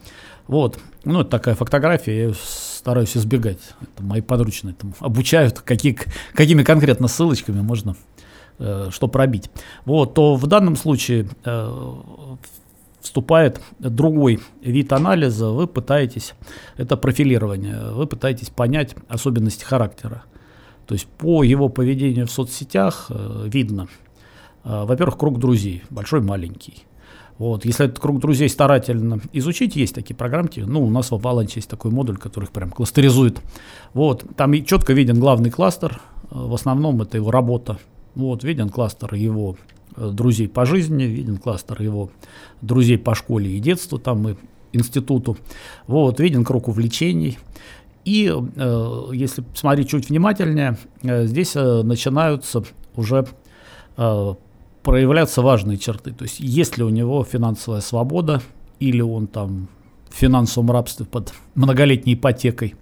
[0.48, 3.60] Вот, ну, это такая фотография, я стараюсь избегать.
[3.80, 5.98] Это мои подручные там обучают, какие,
[6.34, 7.96] какими конкретно ссылочками можно
[8.92, 9.50] что пробить,
[9.86, 11.94] вот, то в данном случае э,
[13.00, 16.36] вступает другой вид анализа, вы пытаетесь,
[16.78, 20.24] это профилирование, вы пытаетесь понять особенности характера.
[20.86, 23.88] То есть по его поведению в соцсетях э, видно,
[24.64, 26.84] во-первых, круг друзей, большой, маленький.
[27.40, 27.66] Вот.
[27.66, 30.60] Если этот круг друзей старательно изучить, есть такие программки.
[30.60, 33.42] Ну, у нас в Avalanche есть такой модуль, который их прям кластеризует.
[33.96, 34.24] Вот.
[34.38, 36.00] Там четко виден главный кластер.
[36.30, 37.80] В основном это его работа
[38.16, 39.58] вот, виден кластер его
[39.96, 42.12] э, друзей по жизни, виден кластер его
[42.62, 44.36] друзей по школе и детству, там и
[44.74, 45.38] институту.
[45.88, 47.38] Вот, виден круг увлечений.
[48.06, 52.64] И э, если смотреть чуть внимательнее, э, здесь э, начинаются
[52.96, 53.28] уже
[53.98, 54.34] э,
[54.84, 56.12] проявляться важные черты.
[56.12, 58.42] То есть есть ли у него финансовая свобода,
[58.80, 59.68] или он там
[60.10, 62.76] в финансовом рабстве под многолетней ипотекой.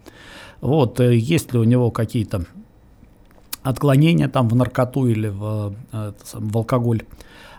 [0.62, 2.46] Вот, э, есть ли у него какие-то
[3.70, 7.04] отклонения там в наркоту или в, э, в алкоголь.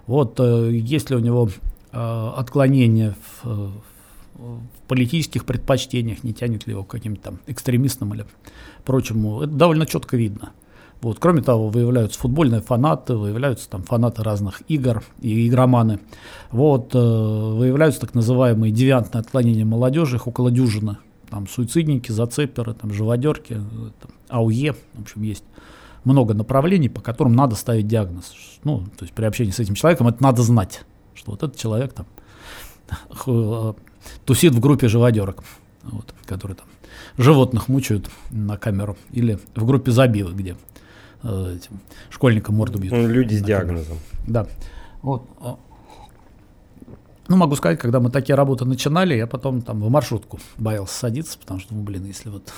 [0.07, 1.49] Вот э, если у него
[1.93, 3.73] э, отклонение в,
[4.35, 8.27] в политических предпочтениях, не тянет ли его к каким-то там экстремистам или
[8.85, 10.51] прочему, это довольно четко видно.
[11.01, 11.19] Вот.
[11.19, 16.01] Кроме того, выявляются футбольные фанаты, выявляются там фанаты разных игр и игроманы.
[16.51, 20.99] Вот, выявляются так называемые девиантные отклонения молодежи, их около дюжины.
[21.31, 25.45] Там суицидники, зацеперы, там живодерки, там, АУЕ, в общем, есть
[26.05, 28.33] много направлений, по которым надо ставить диагноз.
[28.65, 30.85] Ну, то есть при общении с этим человеком это надо знать,
[31.15, 32.07] что вот этот человек там
[33.27, 33.73] э,
[34.25, 35.43] тусит в группе живодерок,
[35.83, 36.67] вот, которые там
[37.17, 40.57] животных мучают на камеру, или в группе забивок, где
[41.23, 42.93] э, этим школьникам морду бьют.
[42.93, 43.99] Ну, люди с диагнозом.
[44.27, 44.47] Да.
[45.03, 45.27] Вот.
[47.31, 51.39] Ну, могу сказать, когда мы такие работы начинали, я потом там в маршрутку боялся садиться,
[51.39, 52.53] потому что, ну, блин, если вот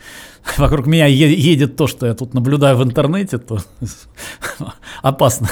[0.58, 3.58] вокруг меня едет то, что я тут наблюдаю в интернете, то
[5.02, 5.48] опасно.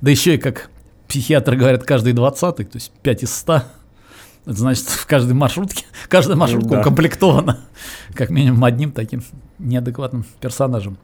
[0.00, 0.70] Да еще и как
[1.08, 3.54] психиатры говорят, каждый двадцатый, то есть 5 из 100,
[4.46, 6.80] Это значит, в каждой маршрутке, каждая маршрутка Да.
[6.82, 7.58] укомплектована
[8.14, 9.24] как минимум одним таким
[9.58, 10.98] неадекватным персонажем.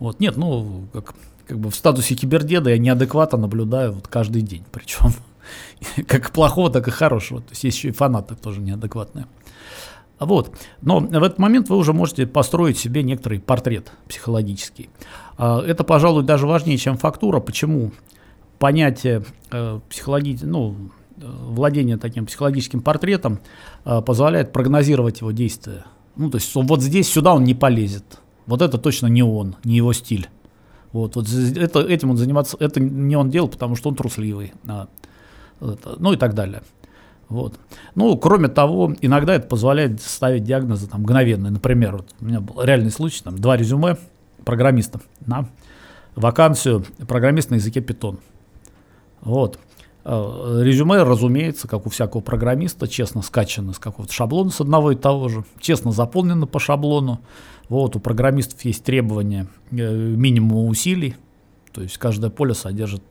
[0.00, 1.14] Вот, нет, ну, как,
[1.46, 5.12] как бы в статусе кибердеда я неадекватно наблюдаю вот каждый день, причем
[6.06, 7.40] как плохого, так и хорошего.
[7.40, 9.26] То есть есть еще и фанаты тоже неадекватные.
[10.20, 10.54] Вот.
[10.82, 14.90] Но в этот момент вы уже можете построить себе некоторый портрет психологический.
[15.38, 17.40] А, Это, пожалуй, даже важнее, чем фактура.
[17.40, 17.92] Почему?
[18.58, 20.38] Понятие э, психологи...
[20.42, 20.76] ну,
[21.16, 23.40] э, владения таким психологическим портретом
[23.86, 25.84] э, позволяет прогнозировать его действия.
[26.16, 28.20] Ну, то есть вот здесь, сюда он не полезет.
[28.44, 30.28] Вот это точно не он, не его стиль.
[30.92, 34.52] Вот, вот это, этим он заниматься, это не он делал, потому что он трусливый.
[34.66, 34.88] а,
[35.60, 36.62] ну и так далее.
[37.28, 37.58] Вот.
[37.94, 41.52] Ну, кроме того, иногда это позволяет ставить диагнозы там, мгновенные.
[41.52, 43.96] Например, вот у меня был реальный случай, там, два резюме
[44.44, 45.48] программиста на
[46.16, 48.18] вакансию программист на языке Python.
[49.20, 49.60] Вот.
[50.04, 54.96] Э, Резюме, разумеется, как у всякого программиста, честно скачано с какого-то шаблона с одного и
[54.96, 57.20] того же, честно заполнено по шаблону.
[57.68, 61.14] Вот, у программистов есть требования э, минимума усилий,
[61.72, 63.02] то есть каждое поле содержит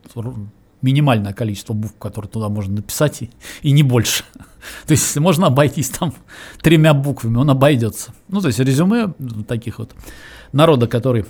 [0.82, 3.30] минимальное количество букв, которые туда можно написать, и,
[3.62, 4.24] и не больше.
[4.86, 6.14] То есть если можно обойтись там
[6.62, 8.12] тремя буквами, он обойдется.
[8.28, 9.12] Ну, то есть резюме
[9.46, 9.94] таких вот
[10.52, 11.24] народа, который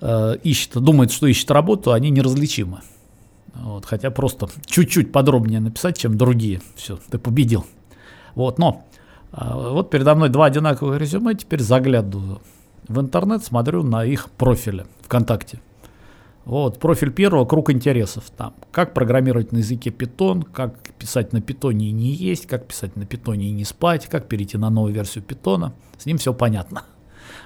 [0.00, 2.80] э, ищет, думает, что ищет работу, они неразличимы.
[3.54, 6.60] Вот, хотя просто чуть-чуть подробнее написать, чем другие.
[6.76, 7.64] Все, ты победил.
[8.34, 8.84] Вот, но
[9.30, 12.40] а, вот передо мной два одинаковых резюме, теперь заглядываю
[12.88, 15.60] в интернет, смотрю на их профили ВКонтакте.
[16.44, 18.24] Вот, профиль первого, круг интересов.
[18.36, 22.96] Там, как программировать на языке Python, как писать на питоне и не есть, как писать
[22.96, 25.72] на питоне и не спать, как перейти на новую версию питона.
[25.96, 26.84] С ним все понятно.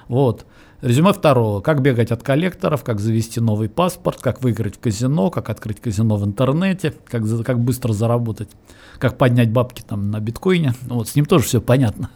[0.09, 0.45] Вот.
[0.81, 1.61] Резюме второго.
[1.61, 6.15] Как бегать от коллекторов, как завести новый паспорт, как выиграть в казино, как открыть казино
[6.15, 8.49] в интернете, как, как быстро заработать,
[8.97, 10.73] как поднять бабки там на биткоине.
[10.83, 12.09] Вот, с ним тоже все понятно.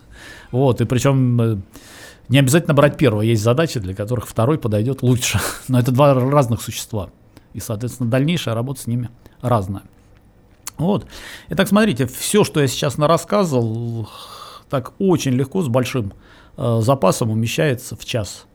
[0.52, 1.58] Вот, и причем э,
[2.30, 3.22] не обязательно брать первого.
[3.22, 5.40] Есть задачи, для которых второй подойдет лучше.
[5.68, 7.10] Но это два разных существа.
[7.54, 9.10] И, соответственно, дальнейшая работа с ними
[9.42, 9.84] разная.
[10.78, 11.06] Вот.
[11.50, 14.10] Итак, смотрите, все, что я сейчас нарассказывал,
[14.70, 16.14] так очень легко, с большим
[16.58, 18.48] э, запасом умещается в час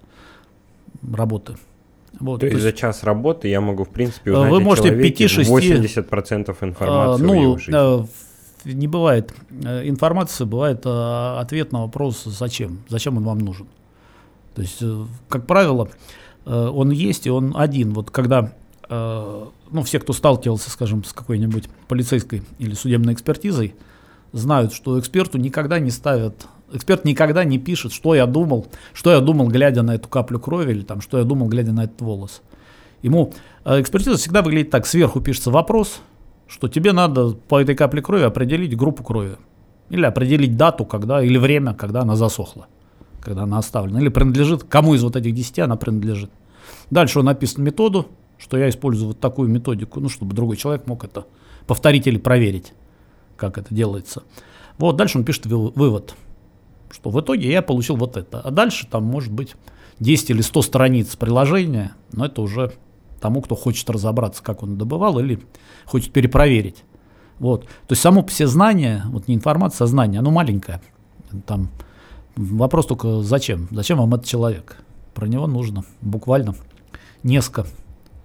[1.12, 1.57] работы.
[2.18, 4.61] Вот, То есть то за есть, час работы я могу, в принципе, Э, узнать вы
[4.61, 8.03] можете человеке 5-6 80% э, информации в ну, его жизни.
[8.03, 8.07] э,
[8.72, 13.66] не бывает э, информации, бывает э, ответ на вопрос «зачем?», «зачем он вам нужен?».
[14.54, 15.88] То есть, э, как правило,
[16.44, 17.92] он есть, и он один.
[17.92, 18.54] Вот когда,
[18.88, 23.74] ну, все, кто сталкивался, скажем, с какой-нибудь полицейской или судебной экспертизой,
[24.33, 29.20] знают, что эксперту никогда не ставят, эксперт никогда не пишет, что я думал, что я
[29.20, 32.40] думал, глядя на эту каплю крови, или там, что я думал, глядя на этот волос.
[33.02, 33.35] Ему
[33.66, 36.00] экспертиза всегда выглядит так, сверху пишется вопрос,
[36.48, 39.37] что тебе надо по этой капле крови определить группу крови.
[39.90, 42.66] Или определить дату, когда, или время, когда она засохла,
[43.20, 44.00] когда она оставлена.
[44.00, 46.30] Или принадлежит, кому из вот этих 10 она принадлежит.
[46.90, 48.08] Дальше он написан методу,
[48.38, 51.26] что я использую вот такую методику, ну, чтобы другой человек мог это
[51.66, 52.72] повторить или проверить,
[53.37, 54.22] как это делается.
[54.78, 56.14] Вот, дальше он пишет вы- вывод,
[56.90, 58.40] что в итоге я получил вот это.
[58.40, 59.54] А дальше там может быть
[60.00, 62.72] 10 или 100 страниц приложения, но это уже
[63.20, 65.40] тому, кто хочет разобраться, как он добывал, или
[65.87, 66.85] хочет перепроверить.
[67.38, 67.64] Вот.
[67.64, 70.81] То есть само все знание, вот не информация, а знание, оно маленькое.
[71.46, 71.68] Там
[72.37, 73.68] вопрос только зачем?
[73.70, 74.76] Зачем вам этот человек?
[75.14, 76.54] Про него нужно буквально
[77.22, 77.66] несколько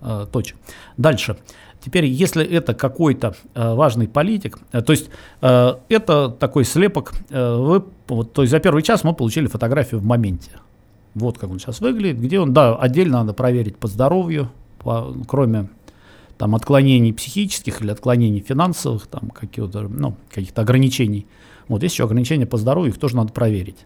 [0.01, 0.57] э, точек.
[0.97, 1.37] Дальше.
[1.83, 5.09] Теперь, если это какой-то э, важный политик, э, то есть
[5.41, 9.99] э, это такой слепок, э, вы, вот, то есть за первый час мы получили фотографию
[9.99, 10.51] в моменте.
[11.13, 14.49] Вот как он сейчас выглядит, где он, да, отдельно надо проверить по здоровью,
[15.27, 15.69] кроме
[16.37, 21.27] там отклонений психических или отклонений финансовых, там каких-то, ну, каких-то ограничений.
[21.67, 23.85] Вот есть еще ограничения по здоровью, их тоже надо проверить.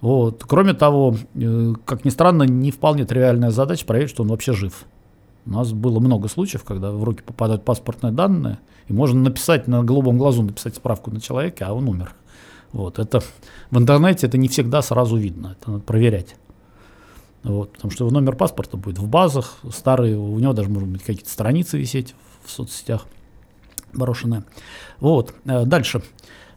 [0.00, 0.44] Вот.
[0.46, 4.84] Кроме того, э, как ни странно, не вполне тривиальная задача проверить, что он вообще жив.
[5.46, 9.82] У нас было много случаев, когда в руки попадают паспортные данные, и можно написать на
[9.84, 12.14] голубом глазу, написать справку на человека, а он умер.
[12.72, 12.98] Вот.
[12.98, 13.20] Это,
[13.70, 16.36] в интернете это не всегда сразу видно, это надо проверять.
[17.46, 21.02] Вот, потому что его номер паспорта будет в базах, старые, у него даже, может быть,
[21.04, 23.06] какие-то страницы висеть в соцсетях
[23.92, 24.42] брошенные.
[24.98, 26.02] Вот, э, дальше.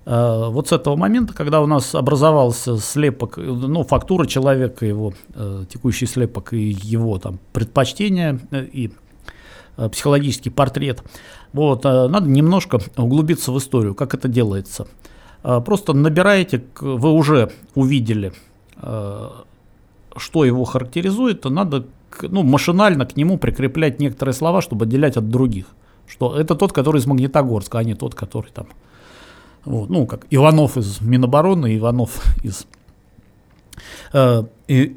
[0.06, 5.66] Э, Вот с этого момента, когда у нас образовался слепок, ну, фактура человека, его э,
[5.70, 8.92] текущий слепок и его там предпочтения и
[9.92, 11.04] психологический портрет,
[11.54, 14.88] вот, надо немножко углубиться в историю, как это делается.
[15.42, 18.34] Просто набираете, вы уже увидели,
[20.18, 21.86] что его характеризует, то надо
[22.22, 25.66] ну, машинально к нему прикреплять некоторые слова, чтобы отделять от других.
[26.08, 28.68] Что это тот, который из Магнитогорска, а не тот, который там
[29.66, 32.66] Вот, ну, как Иванов из Минобороны, Иванов из
[34.14, 34.44] э,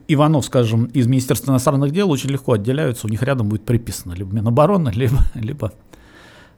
[0.08, 4.34] Иванов, скажем, из Министерства иностранных дел очень легко отделяются, у них рядом будет приписано либо
[4.34, 5.72] Минобороны, либо, либо,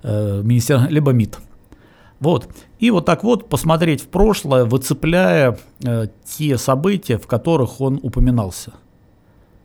[0.02, 1.38] э, министер, либо МИД.
[2.24, 2.48] Вот.
[2.78, 8.72] И вот так вот посмотреть в прошлое, выцепляя э, те события, в которых он упоминался.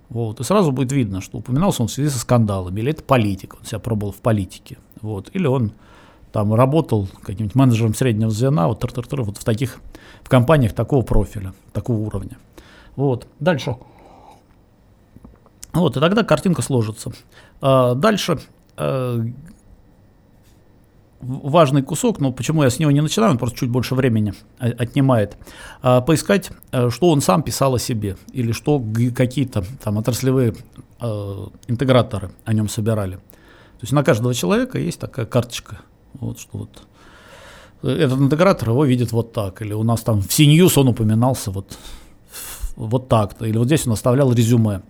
[0.09, 0.41] Вот.
[0.41, 3.65] И сразу будет видно, что упоминался он в связи со скандалами, или это политик, он
[3.65, 4.77] себя пробовал в политике.
[5.01, 5.29] Вот.
[5.33, 5.71] Или он
[6.33, 9.79] там работал каким-нибудь менеджером среднего звена, вот, тр -тр -тр, вот в таких,
[10.21, 12.37] в компаниях такого профиля, такого уровня.
[12.97, 13.25] Вот.
[13.39, 13.77] Дальше.
[15.71, 17.13] Вот, и тогда картинка сложится.
[17.61, 18.41] А, дальше
[18.75, 19.23] а,
[21.21, 25.37] важный кусок, но почему я с него не начинаю, он просто чуть больше времени отнимает,
[25.81, 28.81] а, поискать, э, что он сам писал о себе, или что
[29.15, 30.55] какие-то там отраслевые
[31.01, 33.15] э, интеграторы о нем собирали.
[33.15, 35.79] То есть на каждого человека есть такая карточка,
[36.13, 36.69] вот что вот
[37.83, 41.77] этот интегратор его видит вот так, или у нас там в CNews он упоминался вот,
[42.75, 44.81] вот так-то, или вот здесь он оставлял резюме.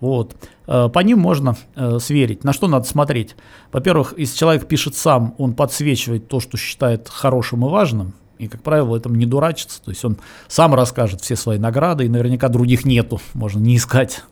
[0.00, 0.34] Вот.
[0.66, 2.44] Э, по ним можно э, сверить.
[2.44, 3.36] На что надо смотреть?
[3.72, 8.62] Во-первых, если человек пишет сам, он подсвечивает то, что считает хорошим и важным, и, как
[8.62, 9.82] правило, этом не дурачится.
[9.82, 14.22] То есть он сам расскажет все свои награды, и наверняка других нету, можно не искать.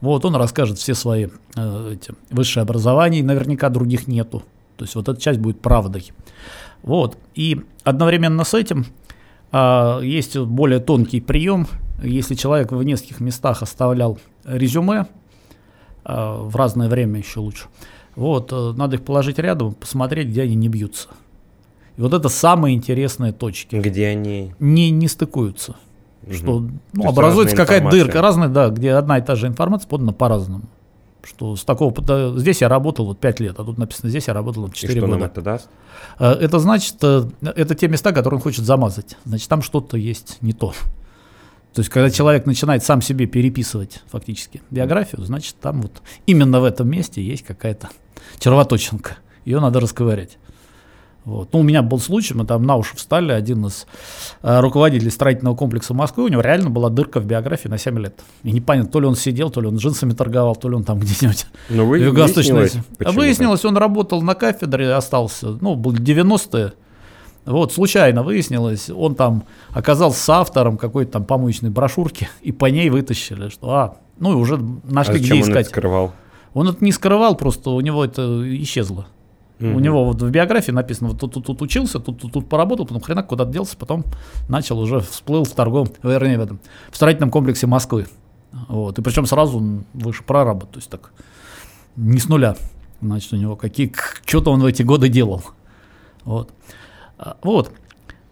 [0.00, 4.42] Вот, он расскажет все свои э, эти, высшие образования, и наверняка других нету.
[4.76, 6.12] То есть вот эта часть будет правдой.
[6.82, 7.16] Вот.
[7.34, 8.86] И одновременно с этим
[9.52, 11.66] э, есть более тонкий прием.
[12.02, 15.06] Если человек в нескольких местах оставлял резюме,
[16.14, 17.66] в разное время еще лучше,
[18.16, 21.08] вот, э, надо их положить рядом, посмотреть, где они не бьются.
[21.96, 23.76] И вот это самые интересные точки.
[23.76, 25.76] Где они не, не стыкуются.
[26.22, 26.32] Угу.
[26.32, 30.64] Что ну, образуется какая-то дырка, разная, да, где одна и та же информация подана по-разному.
[31.22, 31.92] Что с такого
[32.38, 35.06] здесь я работал вот 5 лет, а тут написано здесь я работал 4 и что
[35.06, 35.18] года.
[35.18, 35.68] нам это даст?
[36.18, 39.16] Э, это значит, это те места, которые он хочет замазать.
[39.24, 40.72] Значит, там что-то есть не то.
[41.76, 46.64] То есть, когда человек начинает сам себе переписывать фактически биографию, значит, там вот именно в
[46.64, 47.90] этом месте есть какая-то
[48.38, 49.18] червоточинка.
[49.44, 50.38] Ее надо расковырять.
[51.26, 51.52] Вот.
[51.52, 53.86] Ну, у меня был случай, мы там на уши встали, один из
[54.42, 58.20] э, руководителей строительного комплекса Москвы, у него реально была дырка в биографии на 7 лет.
[58.42, 60.98] И непонятно, то ли он сидел, то ли он джинсами торговал, то ли он там
[61.00, 66.72] где-нибудь ну, вы, выяснилось, выяснилось, он работал на кафедре, остался, ну, был 90-е,
[67.46, 73.48] вот, случайно выяснилось, он там оказался автором какой-то там помоечной брошюрки, и по ней вытащили,
[73.48, 75.48] что, а, ну и уже нашли, а где искать.
[75.48, 76.12] Он это скрывал?
[76.54, 79.06] Он это не скрывал, просто у него это исчезло.
[79.60, 79.68] Угу.
[79.68, 82.84] У него вот в биографии написано, вот тут, тут, тут учился, тут, тут, тут поработал,
[82.84, 84.04] потом хренак куда-то делся, потом
[84.48, 88.06] начал уже всплыл в торговом, вернее, в этом, в строительном комплексе Москвы.
[88.68, 91.12] Вот, и причем сразу выше прораба, то есть так,
[91.94, 92.56] не с нуля.
[93.00, 93.92] Значит, у него какие,
[94.24, 95.42] что-то он в эти годы делал.
[96.24, 96.50] Вот.
[97.18, 97.72] А, вот,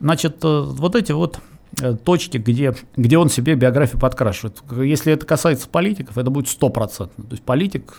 [0.01, 1.39] значит, э, вот эти вот
[1.81, 4.63] э, точки, где, где он себе биографию подкрашивает.
[4.73, 7.25] Если это касается политиков, это будет стопроцентно.
[7.25, 7.99] То есть политик,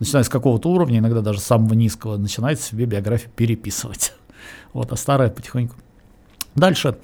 [0.00, 4.14] начиная с какого-то уровня, иногда даже самого низкого, начинает себе биографию переписывать.
[4.72, 5.74] Вот, а старая потихоньку.
[6.54, 6.98] Дальше,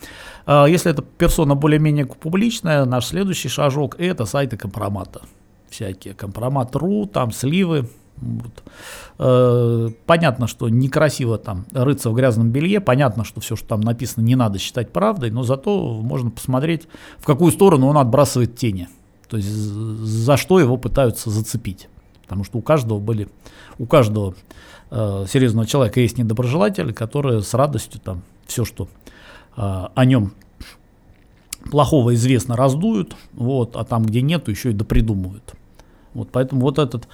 [0.46, 5.22] э, если эта персона более-менее публичная, наш следующий шажок– это сайты компромата.
[5.70, 8.62] Всякие компромат.ру, там сливы, вот.
[9.18, 14.24] Э, понятно, что некрасиво там рыться в грязном белье, понятно, что все, что там написано,
[14.24, 18.88] не надо считать правдой, но зато можно посмотреть, в какую сторону он отбрасывает тени.
[19.28, 21.88] То есть за что его пытаются зацепить.
[22.22, 23.28] Потому что у каждого были,
[23.78, 24.34] у каждого
[24.90, 28.88] э, серьезного человека есть недоброжелатели, которые с радостью там все, что
[29.56, 30.32] э, о нем
[31.70, 35.54] плохого известно, раздуют, вот, а там, где нету, еще и допридумывают.
[36.12, 37.08] Вот, поэтому вот этот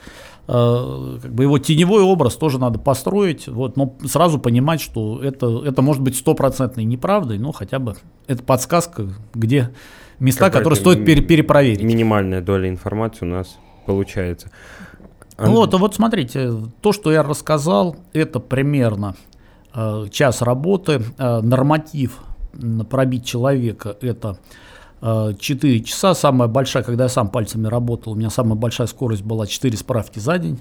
[0.51, 5.81] как бы его теневой образ тоже надо построить, вот, но сразу понимать, что это, это
[5.81, 7.95] может быть стопроцентной неправдой, но хотя бы
[8.27, 9.71] это подсказка, где
[10.19, 11.83] места, которые стоит пере перепроверить.
[11.83, 14.51] Минимальная доля информации у нас получается.
[15.39, 19.15] Ну вот, вот смотрите, то, что я рассказал, это примерно
[19.73, 22.19] э, час работы, э, норматив
[22.91, 24.39] пробить человека, это
[25.01, 29.47] 4 часа, самая большая, когда я сам пальцами работал, у меня самая большая скорость была
[29.47, 30.61] 4 справки за день,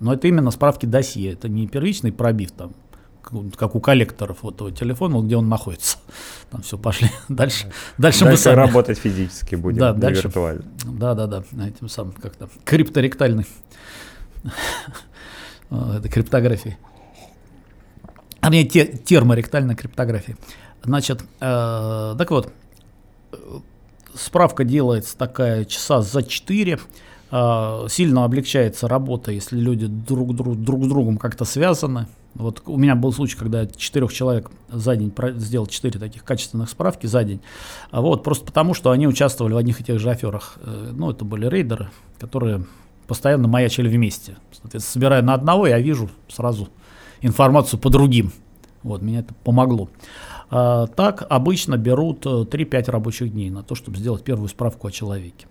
[0.00, 2.72] но это именно справки досье, это не первичный пробив там,
[3.56, 5.98] как у коллекторов вот этого телефона, где он находится.
[6.50, 7.10] Там все, пошли.
[7.28, 7.64] Дальше,
[7.98, 8.54] дальше, дальше мы сами...
[8.54, 10.64] работать физически будем, да, дальше, виртуально.
[10.84, 13.46] Да, да, да, этим самым как-то крипторектальный.
[15.70, 16.78] Это криптография.
[18.40, 20.36] А мне терморектальная криптография.
[20.82, 22.52] Значит, э, так вот,
[24.14, 26.78] справка делается такая часа за 4.
[27.30, 32.06] А, сильно облегчается работа, если люди друг, друг, друг с другом как-то связаны.
[32.34, 37.06] Вот у меня был случай, когда четырех человек за день сделал четыре таких качественных справки
[37.06, 37.40] за день.
[37.90, 40.58] А вот просто потому, что они участвовали в одних и тех же аферах.
[40.62, 42.64] Э, ну, это были рейдеры, которые
[43.06, 44.36] постоянно маячили вместе.
[44.52, 46.68] Соответственно, собирая на одного, я вижу сразу
[47.20, 48.32] информацию по другим.
[48.82, 49.88] Вот, меня это помогло.
[50.50, 54.90] А, так обычно берут 3-5 э, рабочих дней на то, чтобы сделать первую справку о
[54.90, 55.46] человеке.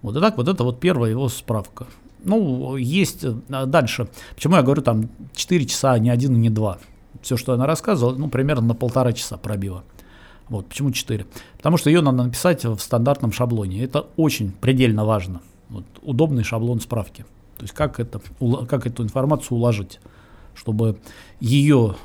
[0.00, 1.86] Вот и так вот это вот первая его справка.
[2.24, 3.34] Ну, есть э,
[3.66, 4.08] дальше.
[4.34, 6.78] Почему я говорю там 4 часа, не один, не два.
[7.20, 9.84] Все, что она рассказывала, ну, примерно на полтора часа пробила.
[10.48, 11.26] Вот, почему 4?
[11.56, 13.82] Потому что ее надо написать в стандартном шаблоне.
[13.82, 15.40] Это очень предельно важно.
[15.68, 17.24] Вот, удобный шаблон справки.
[17.56, 18.20] То есть как, это,
[18.68, 20.00] как эту информацию уложить,
[20.54, 20.98] чтобы
[21.40, 21.96] ее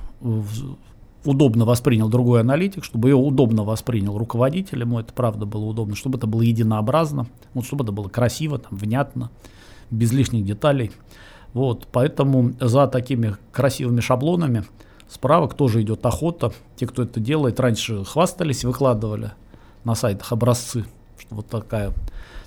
[1.27, 6.17] удобно воспринял другой аналитик, чтобы ее удобно воспринял руководитель, ему это правда было удобно, чтобы
[6.17, 9.29] это было единообразно, вот, чтобы это было красиво, там, внятно,
[9.91, 10.91] без лишних деталей.
[11.53, 14.63] Вот, поэтому за такими красивыми шаблонами
[15.09, 16.53] справок тоже идет охота.
[16.75, 19.31] Те, кто это делает, раньше хвастались, выкладывали
[19.83, 20.85] на сайтах образцы,
[21.17, 21.93] что вот такая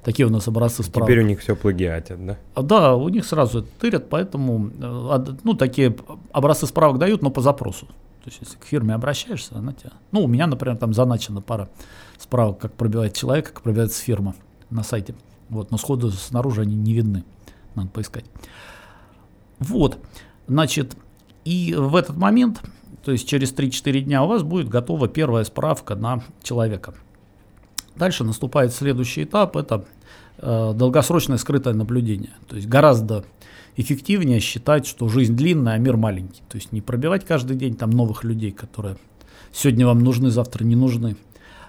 [0.03, 1.09] такие у нас образцы справок.
[1.09, 2.39] Теперь у них все плагиатят, да?
[2.55, 5.95] А, да, у них сразу это тырят, поэтому э, ну, такие
[6.33, 7.89] образцы справок дают, но по запросу.
[8.23, 9.93] То есть, если к фирме обращаешься, она тебя...
[10.12, 11.71] Ну, у меня, например, там заначена пара
[12.18, 14.35] справок, как пробивает человек, как пробивается фирма
[14.68, 15.14] на сайте.
[15.49, 17.25] Вот, но сходу снаружи они не видны.
[17.75, 18.25] Надо поискать.
[19.59, 19.99] Вот,
[20.47, 20.97] значит,
[21.45, 22.61] и в этот момент,
[23.05, 26.95] то есть через 3-4 дня у вас будет готова первая справка на человека.
[27.97, 29.85] Дальше наступает следующий этап, это
[30.39, 32.33] э, долгосрочное скрытое наблюдение.
[32.49, 33.25] То есть гораздо
[33.77, 36.43] эффективнее считать, что жизнь длинная, а мир маленький.
[36.49, 38.97] То есть не пробивать каждый день там новых людей, которые
[39.53, 41.16] сегодня вам нужны, завтра не нужны.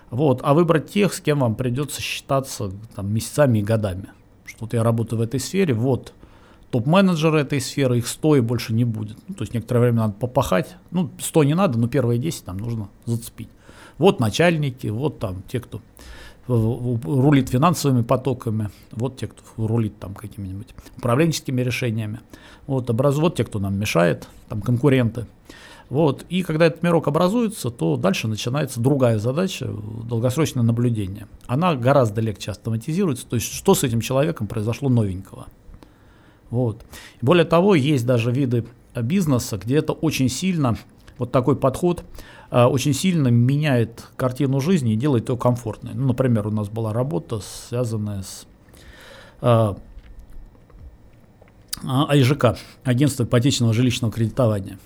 [0.09, 4.09] Вот, а выбрать тех, с кем вам придется считаться там, месяцами и годами.
[4.45, 6.13] Что вот я работаю в этой сфере, вот
[6.69, 9.17] топ-менеджеры этой сферы, их 100 и больше не будет.
[9.27, 10.75] Ну, то есть некоторое время надо попахать.
[10.91, 13.49] Ну, 100 не надо, но первые 10 там нужно зацепить.
[13.97, 15.81] Вот начальники, вот там те, кто
[16.51, 22.19] рулит финансовыми потоками, вот те, кто рулит там какими-нибудь управленческими решениями,
[22.67, 23.17] вот, образ...
[23.17, 25.27] вот те, кто нам мешает, там конкуренты.
[25.89, 26.25] Вот.
[26.29, 29.69] И когда этот мирок образуется, то дальше начинается другая задача–
[30.09, 31.27] долгосрочное наблюдение.
[31.47, 35.47] Она гораздо легче автоматизируется, то есть что с этим человеком произошло новенького.
[36.49, 36.81] Вот.
[37.21, 40.77] Более того, есть даже виды бизнеса, где это очень сильно,
[41.17, 42.03] вот такой подход–
[42.51, 45.93] очень сильно меняет картину жизни и делает ее комфортной.
[45.93, 48.45] Ну, например, у нас была работа, связанная с
[49.41, 49.73] э,
[51.83, 54.79] АИЖК, агентство ипотечного жилищного кредитования.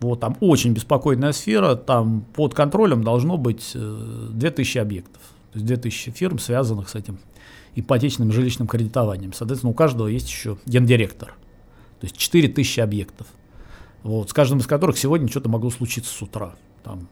[0.00, 5.22] Вот, там очень беспокойная сфера, там под контролем должно быть 2000 э, объектов,
[5.52, 7.18] то есть 2000 фирм, связанных с этим
[7.74, 9.32] ипотечным жилищным кредитованием.
[9.32, 11.28] Соответственно, у каждого есть еще гендиректор,
[12.00, 13.28] то есть 4000 объектов,
[14.02, 17.08] вот, с каждым из которых сегодня что-то могло случиться с утра там,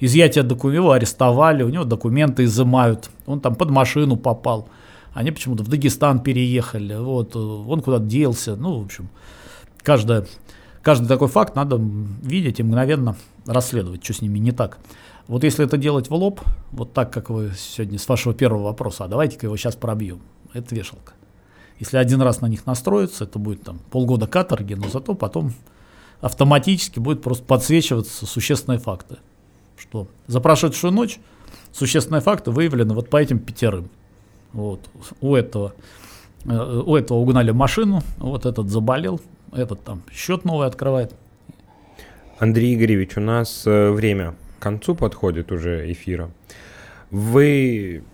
[0.00, 4.68] изъятие документов, его арестовали, у него документы изымают, он там под машину попал,
[5.14, 9.08] они почему-то в Дагестан переехали, вот, он куда-то делся, ну, в общем,
[9.82, 10.26] каждое,
[10.82, 11.80] каждый такой факт надо
[12.22, 13.16] видеть и мгновенно
[13.46, 14.78] расследовать, что с ними не так.
[15.28, 16.40] Вот если это делать в лоб,
[16.72, 20.20] вот так, как вы сегодня с вашего первого вопроса, а давайте-ка его сейчас пробьем,
[20.52, 21.12] это вешалка.
[21.78, 25.52] Если один раз на них настроиться, это будет там полгода каторги, но зато потом
[26.22, 29.18] автоматически будет просто подсвечиваться существенные факты.
[29.76, 31.18] Что за прошедшую ночь
[31.72, 33.90] существенные факты выявлены вот по этим пятерым.
[34.52, 34.80] Вот.
[35.20, 35.74] У этого,
[36.44, 39.20] э, у этого угнали машину, вот этот заболел,
[39.52, 41.12] этот там счет новый открывает.
[42.38, 46.30] Андрей Игоревич, у нас э, время к концу подходит уже эфира.
[47.10, 48.04] Вы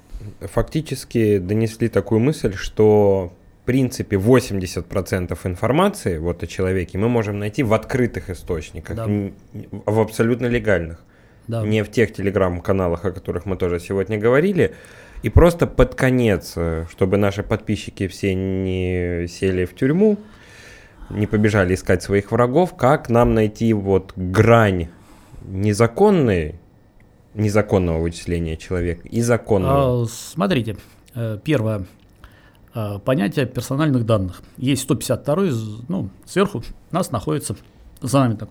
[0.40, 3.32] фактически донесли такую мысль, что
[3.68, 9.06] принципе 80% информации вот о человеке мы можем найти в открытых источниках, да.
[9.84, 11.04] в абсолютно легальных.
[11.48, 11.62] Да.
[11.66, 14.74] Не в тех телеграм-каналах, о которых мы тоже сегодня говорили.
[15.22, 20.16] И просто под конец, э, чтобы наши подписчики все не сели в тюрьму,
[21.10, 24.88] не побежали искать своих врагов, как нам найти вот грань
[25.44, 26.54] незаконной,
[27.34, 30.04] незаконного вычисления человека и законного?
[30.04, 30.78] А, смотрите,
[31.14, 31.84] э, первое,
[33.04, 34.42] понятие персональных данных.
[34.56, 35.36] Есть 152,
[35.88, 37.56] ну, сверху нас находится,
[38.00, 38.48] за нами так,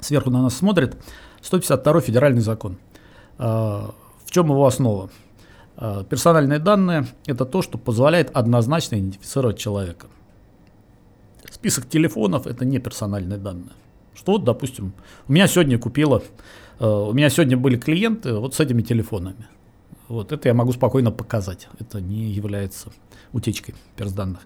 [0.00, 0.96] сверху на нас смотрит
[1.42, 2.78] 152 федеральный закон.
[3.38, 3.88] Э,
[4.24, 5.10] в чем его основа?
[5.76, 10.06] Э, персональные данные– это то, что позволяет однозначно идентифицировать человека.
[11.50, 13.72] Список телефонов– это не персональные данные.
[14.14, 14.92] Что, допустим,
[15.28, 16.22] у меня сегодня купила,
[16.78, 19.46] у меня сегодня были клиенты вот с этими телефонами.
[20.12, 21.68] Вот это я могу спокойно показать.
[21.80, 22.92] Это не является
[23.32, 24.40] утечкой персданных.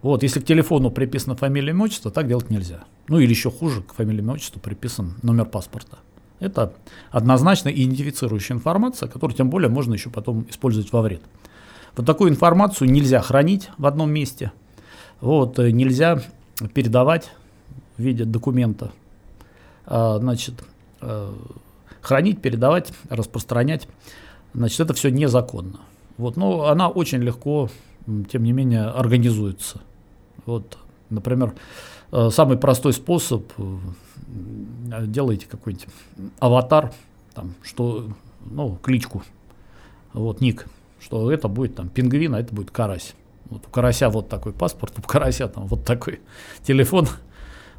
[0.00, 2.84] Вот, если к телефону приписана фамилия, имя, отчество, так делать нельзя.
[3.06, 5.98] Ну или еще хуже, к фамилии, имя, отчеству приписан номер паспорта.
[6.38, 6.72] Это
[7.10, 11.20] однозначно идентифицирующая информация, которую тем более можно еще потом использовать во вред.
[11.96, 14.52] Вот такую информацию нельзя хранить в одном месте,
[15.20, 16.22] вот, э, нельзя
[16.72, 17.30] передавать
[17.98, 18.90] в виде документа.
[19.84, 20.64] А, значит,
[21.02, 21.34] э,
[22.00, 23.86] хранить, передавать, распространять,
[24.54, 25.80] значит, это все незаконно.
[26.16, 27.70] Вот, но она очень легко,
[28.30, 29.80] тем не менее, организуется.
[30.46, 30.78] Вот,
[31.08, 31.54] например,
[32.12, 33.50] э, самый простой способ
[35.06, 35.86] делаете какой-нибудь
[36.38, 36.92] аватар,
[37.34, 38.08] там, что,
[38.44, 39.22] ну, кличку,
[40.12, 40.66] вот, ник,
[41.00, 43.14] что это будет там пингвин, а это будет карась.
[43.48, 46.20] Вот у карася вот такой паспорт, у карася там вот такой
[46.62, 47.08] телефон,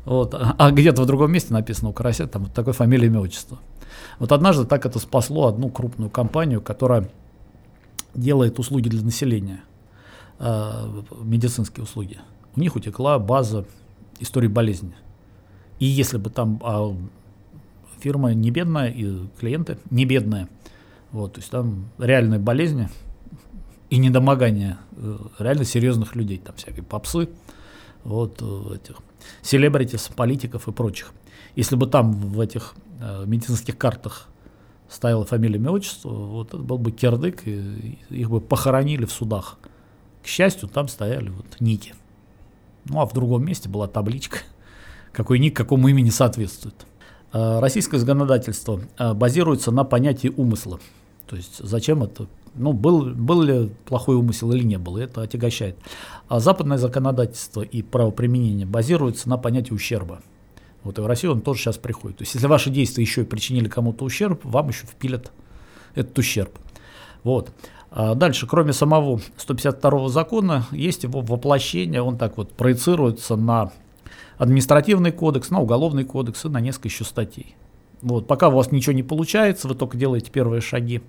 [0.06, 3.60] вот, а где-то в другом месте написано у карася там вот такой фамилия, имя, отчество.
[4.20, 7.10] Вот однажды так это спасло одну крупную компанию, которая
[8.16, 9.62] делает услуги для населения,
[10.40, 10.72] э,
[11.24, 12.20] медицинские услуги.
[12.56, 13.66] У них утекла база
[14.20, 14.94] истории болезни.
[15.80, 16.96] И если бы там а,
[18.00, 20.48] фирма не бедная и клиенты не бедные,
[21.12, 22.90] вот, то есть там реальные болезни
[23.90, 27.30] и недомогание э, реально серьезных людей, там всякие попсы,
[28.04, 28.98] вот э, этих
[29.42, 31.14] селебритис, политиков и прочих.
[31.56, 34.28] Если бы там в этих э, медицинских картах
[34.90, 39.58] стояла фамилия, имя, отчество, вот это был бы кирдык, и их бы похоронили в судах.
[40.24, 41.96] К счастью, там стояли вот ники.
[42.86, 44.40] Ну а в другом месте была табличка–
[45.12, 46.86] какой ник какому имени соответствует.
[47.32, 50.80] А, российское законодательство а, базируется на понятии умысла.
[51.28, 52.28] То есть зачем это?
[52.56, 55.78] Ну, был, был ли плохой умысел или не был, это отягощает.
[56.28, 60.22] А западное законодательство и правоприменение базируется на понятии ущерба.
[60.84, 62.18] Вот и в Россию он тоже сейчас приходит.
[62.18, 65.32] То есть если ваши действия еще и причинили кому-то ущерб, вам еще впилят
[65.96, 66.58] этот ущерб.
[67.24, 67.52] Вот.
[67.92, 73.72] А дальше, кроме самого 152 закона, есть его воплощение, он так вот проецируется на
[74.38, 77.56] административный кодекс, на уголовный кодекс и на несколько еще статей.
[78.02, 81.02] Вот, пока у вас ничего не получается, вы только делаете первые шаги.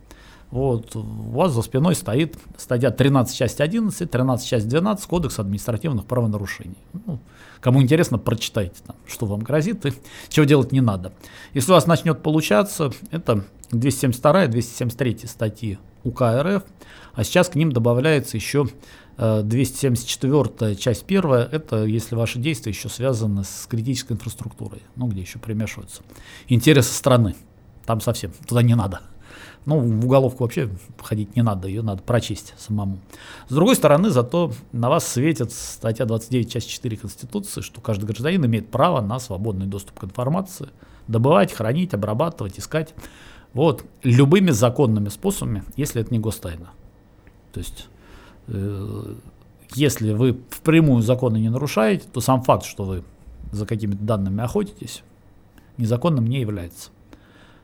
[0.53, 6.05] Вот, у вас за спиной стоит статья 13, часть 11, 13, часть 12, Кодекс административных
[6.05, 6.77] правонарушений.
[7.07, 7.21] Ну,
[7.61, 9.95] кому интересно, прочитайте, там, что вам грозит и
[10.29, 11.15] чего делать не надо.
[11.55, 16.65] Если у вас начнет получаться, это 272 273 статьи УК РФ,
[17.15, 18.69] а сейчас к ним добавляется еще
[19.17, 25.39] 274 часть первая, это если ваши действия еще связаны с критической инфраструктурой, ну где еще
[25.39, 26.03] примешиваются
[26.49, 27.37] интересы страны,
[27.87, 29.01] там совсем, туда не надо.
[29.65, 30.69] Ну, в уголовку вообще
[31.01, 32.99] ходить не надо, ее надо прочесть самому.
[33.49, 38.45] С другой стороны, зато на вас светит статья 29, часть 4 Конституции, что каждый гражданин
[38.45, 40.69] имеет право на свободный доступ к информации,
[41.07, 42.95] добывать, хранить, обрабатывать, искать.
[43.53, 46.71] Вот, любыми законными способами, если это не гостайна.
[47.53, 47.87] То есть
[48.49, 49.15] Э,
[49.75, 53.05] если вы впрямую законы не нарушаете, то сам факт, что вы
[53.53, 55.03] за какими-то данными охотитесь,
[55.79, 56.91] незаконным не является.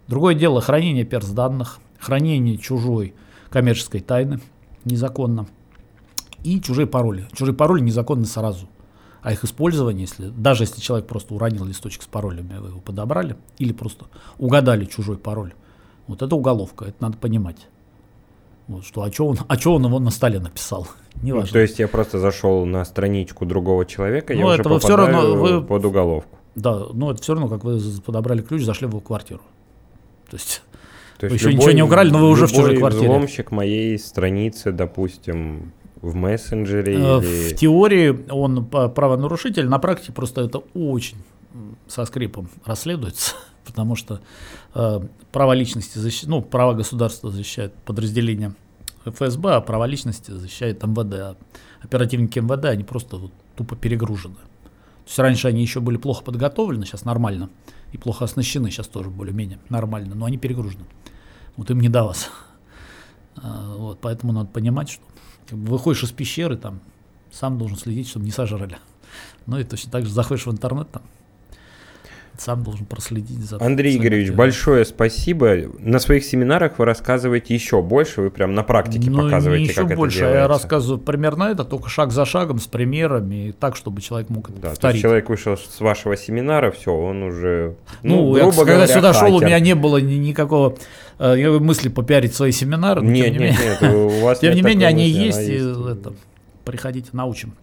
[0.06, 3.14] Другое дело хранение перс данных, хранение чужой
[3.50, 4.40] коммерческой тайны
[4.84, 5.46] незаконно
[6.44, 7.26] и чужие пароли.
[7.32, 8.68] Чужие пароли незаконны сразу.
[9.20, 13.36] А их использование, если, даже если человек просто уронил листочек с паролями, вы его подобрали,
[13.58, 14.06] или просто
[14.38, 15.54] угадали чужой пароль,
[16.06, 17.68] вот это уголовка, это надо понимать.
[18.68, 20.86] Вот, что, а что он, а он его на столе написал?
[21.22, 24.80] Не Ну, то есть я просто зашел на страничку другого человека, ну, я уже попадаю
[24.80, 26.38] все равно вы, под уголовку.
[26.54, 29.42] Да, ну это все равно, как вы подобрали ключ, зашли в его квартиру.
[30.30, 30.62] То есть,
[31.18, 33.06] то есть вы еще любой, ничего не украли, но вы уже в чужой квартире.
[33.06, 37.52] взломщик моей страницы, допустим, в мессенджере э, или...
[37.52, 41.18] В теории он правонарушитель, на практике просто это очень
[41.88, 43.34] со скрипом расследуется,
[43.66, 44.20] потому что
[44.74, 45.00] э,
[45.32, 48.54] право личности защищает, ну, право государства защищает подразделение
[49.04, 51.14] ФСБ, а право личности защищает МВД.
[51.14, 51.36] А
[51.80, 54.34] оперативники МВД, они просто вот, тупо перегружены.
[54.34, 57.48] То есть раньше они еще были плохо подготовлены, сейчас нормально,
[57.92, 60.84] и плохо оснащены, сейчас тоже более-менее нормально, но они перегружены.
[61.56, 62.30] Вот им не до вас.
[63.40, 65.04] А, вот, поэтому надо понимать, что
[65.52, 66.80] выходишь из пещеры, там,
[67.30, 68.78] сам должен следить, чтобы не сожрали.
[69.46, 71.02] Ну и точно так же заходишь в интернет, там,
[72.40, 73.58] сам должен проследить за...
[73.60, 75.56] Андрей Игоревич, большое спасибо.
[75.78, 79.86] На своих семинарах вы рассказываете еще больше, вы прям на практике ну, показываете, не еще
[79.86, 80.42] как больше, это делается.
[80.42, 84.60] я рассказываю примерно это, только шаг за шагом, с примерами, так, чтобы человек мог это
[84.60, 84.80] да, повторить.
[84.80, 88.74] То есть человек вышел с вашего семинара, все, он уже, ну, ну я, грубо когда
[88.74, 90.76] говоря, сюда шел, у меня не было ни, никакого
[91.18, 93.02] э, мысли попиарить свои семинары.
[93.02, 96.12] Нет, нет, нет, у вас Тем не менее, они есть, и это,
[96.64, 97.54] приходите, научим.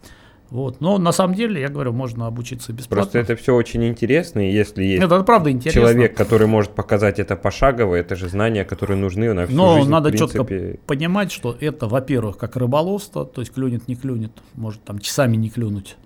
[0.50, 0.80] Вот.
[0.80, 3.02] Но на самом деле, я говорю, можно обучиться бесплатно.
[3.02, 5.80] Просто это все очень интересно, и если есть это, это правда интересно.
[5.80, 9.90] человек, который может показать это пошагово, это же знания, которые нужны на всю Но жизнь,
[9.90, 10.38] надо в принципе.
[10.38, 15.36] четко понимать, что это, во-первых, как рыболовство, то есть клюнет, не клюнет, может там часами
[15.36, 15.96] не клюнуть.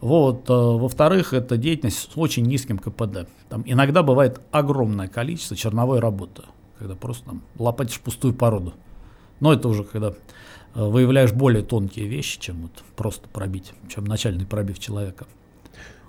[0.00, 3.28] Вот, э, во-вторых, это деятельность с очень низким КПД.
[3.48, 6.42] Там иногда бывает огромное количество черновой работы,
[6.78, 8.74] когда просто там лопатишь пустую породу.
[9.40, 10.12] Но это уже когда
[10.84, 15.26] выявляешь более тонкие вещи, чем вот просто пробить, чем начальный пробив человека.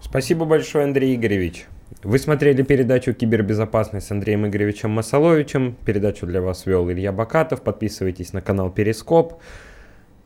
[0.02, 1.66] Спасибо большое, Андрей Игоревич.
[2.04, 5.76] Вы смотрели передачу «Кибербезопасность» с Андреем Игоревичем Масоловичем.
[5.86, 7.62] Передачу для вас вел Илья Бакатов.
[7.62, 9.42] Подписывайтесь на канал Перископ.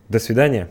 [0.10, 0.70] До свидания.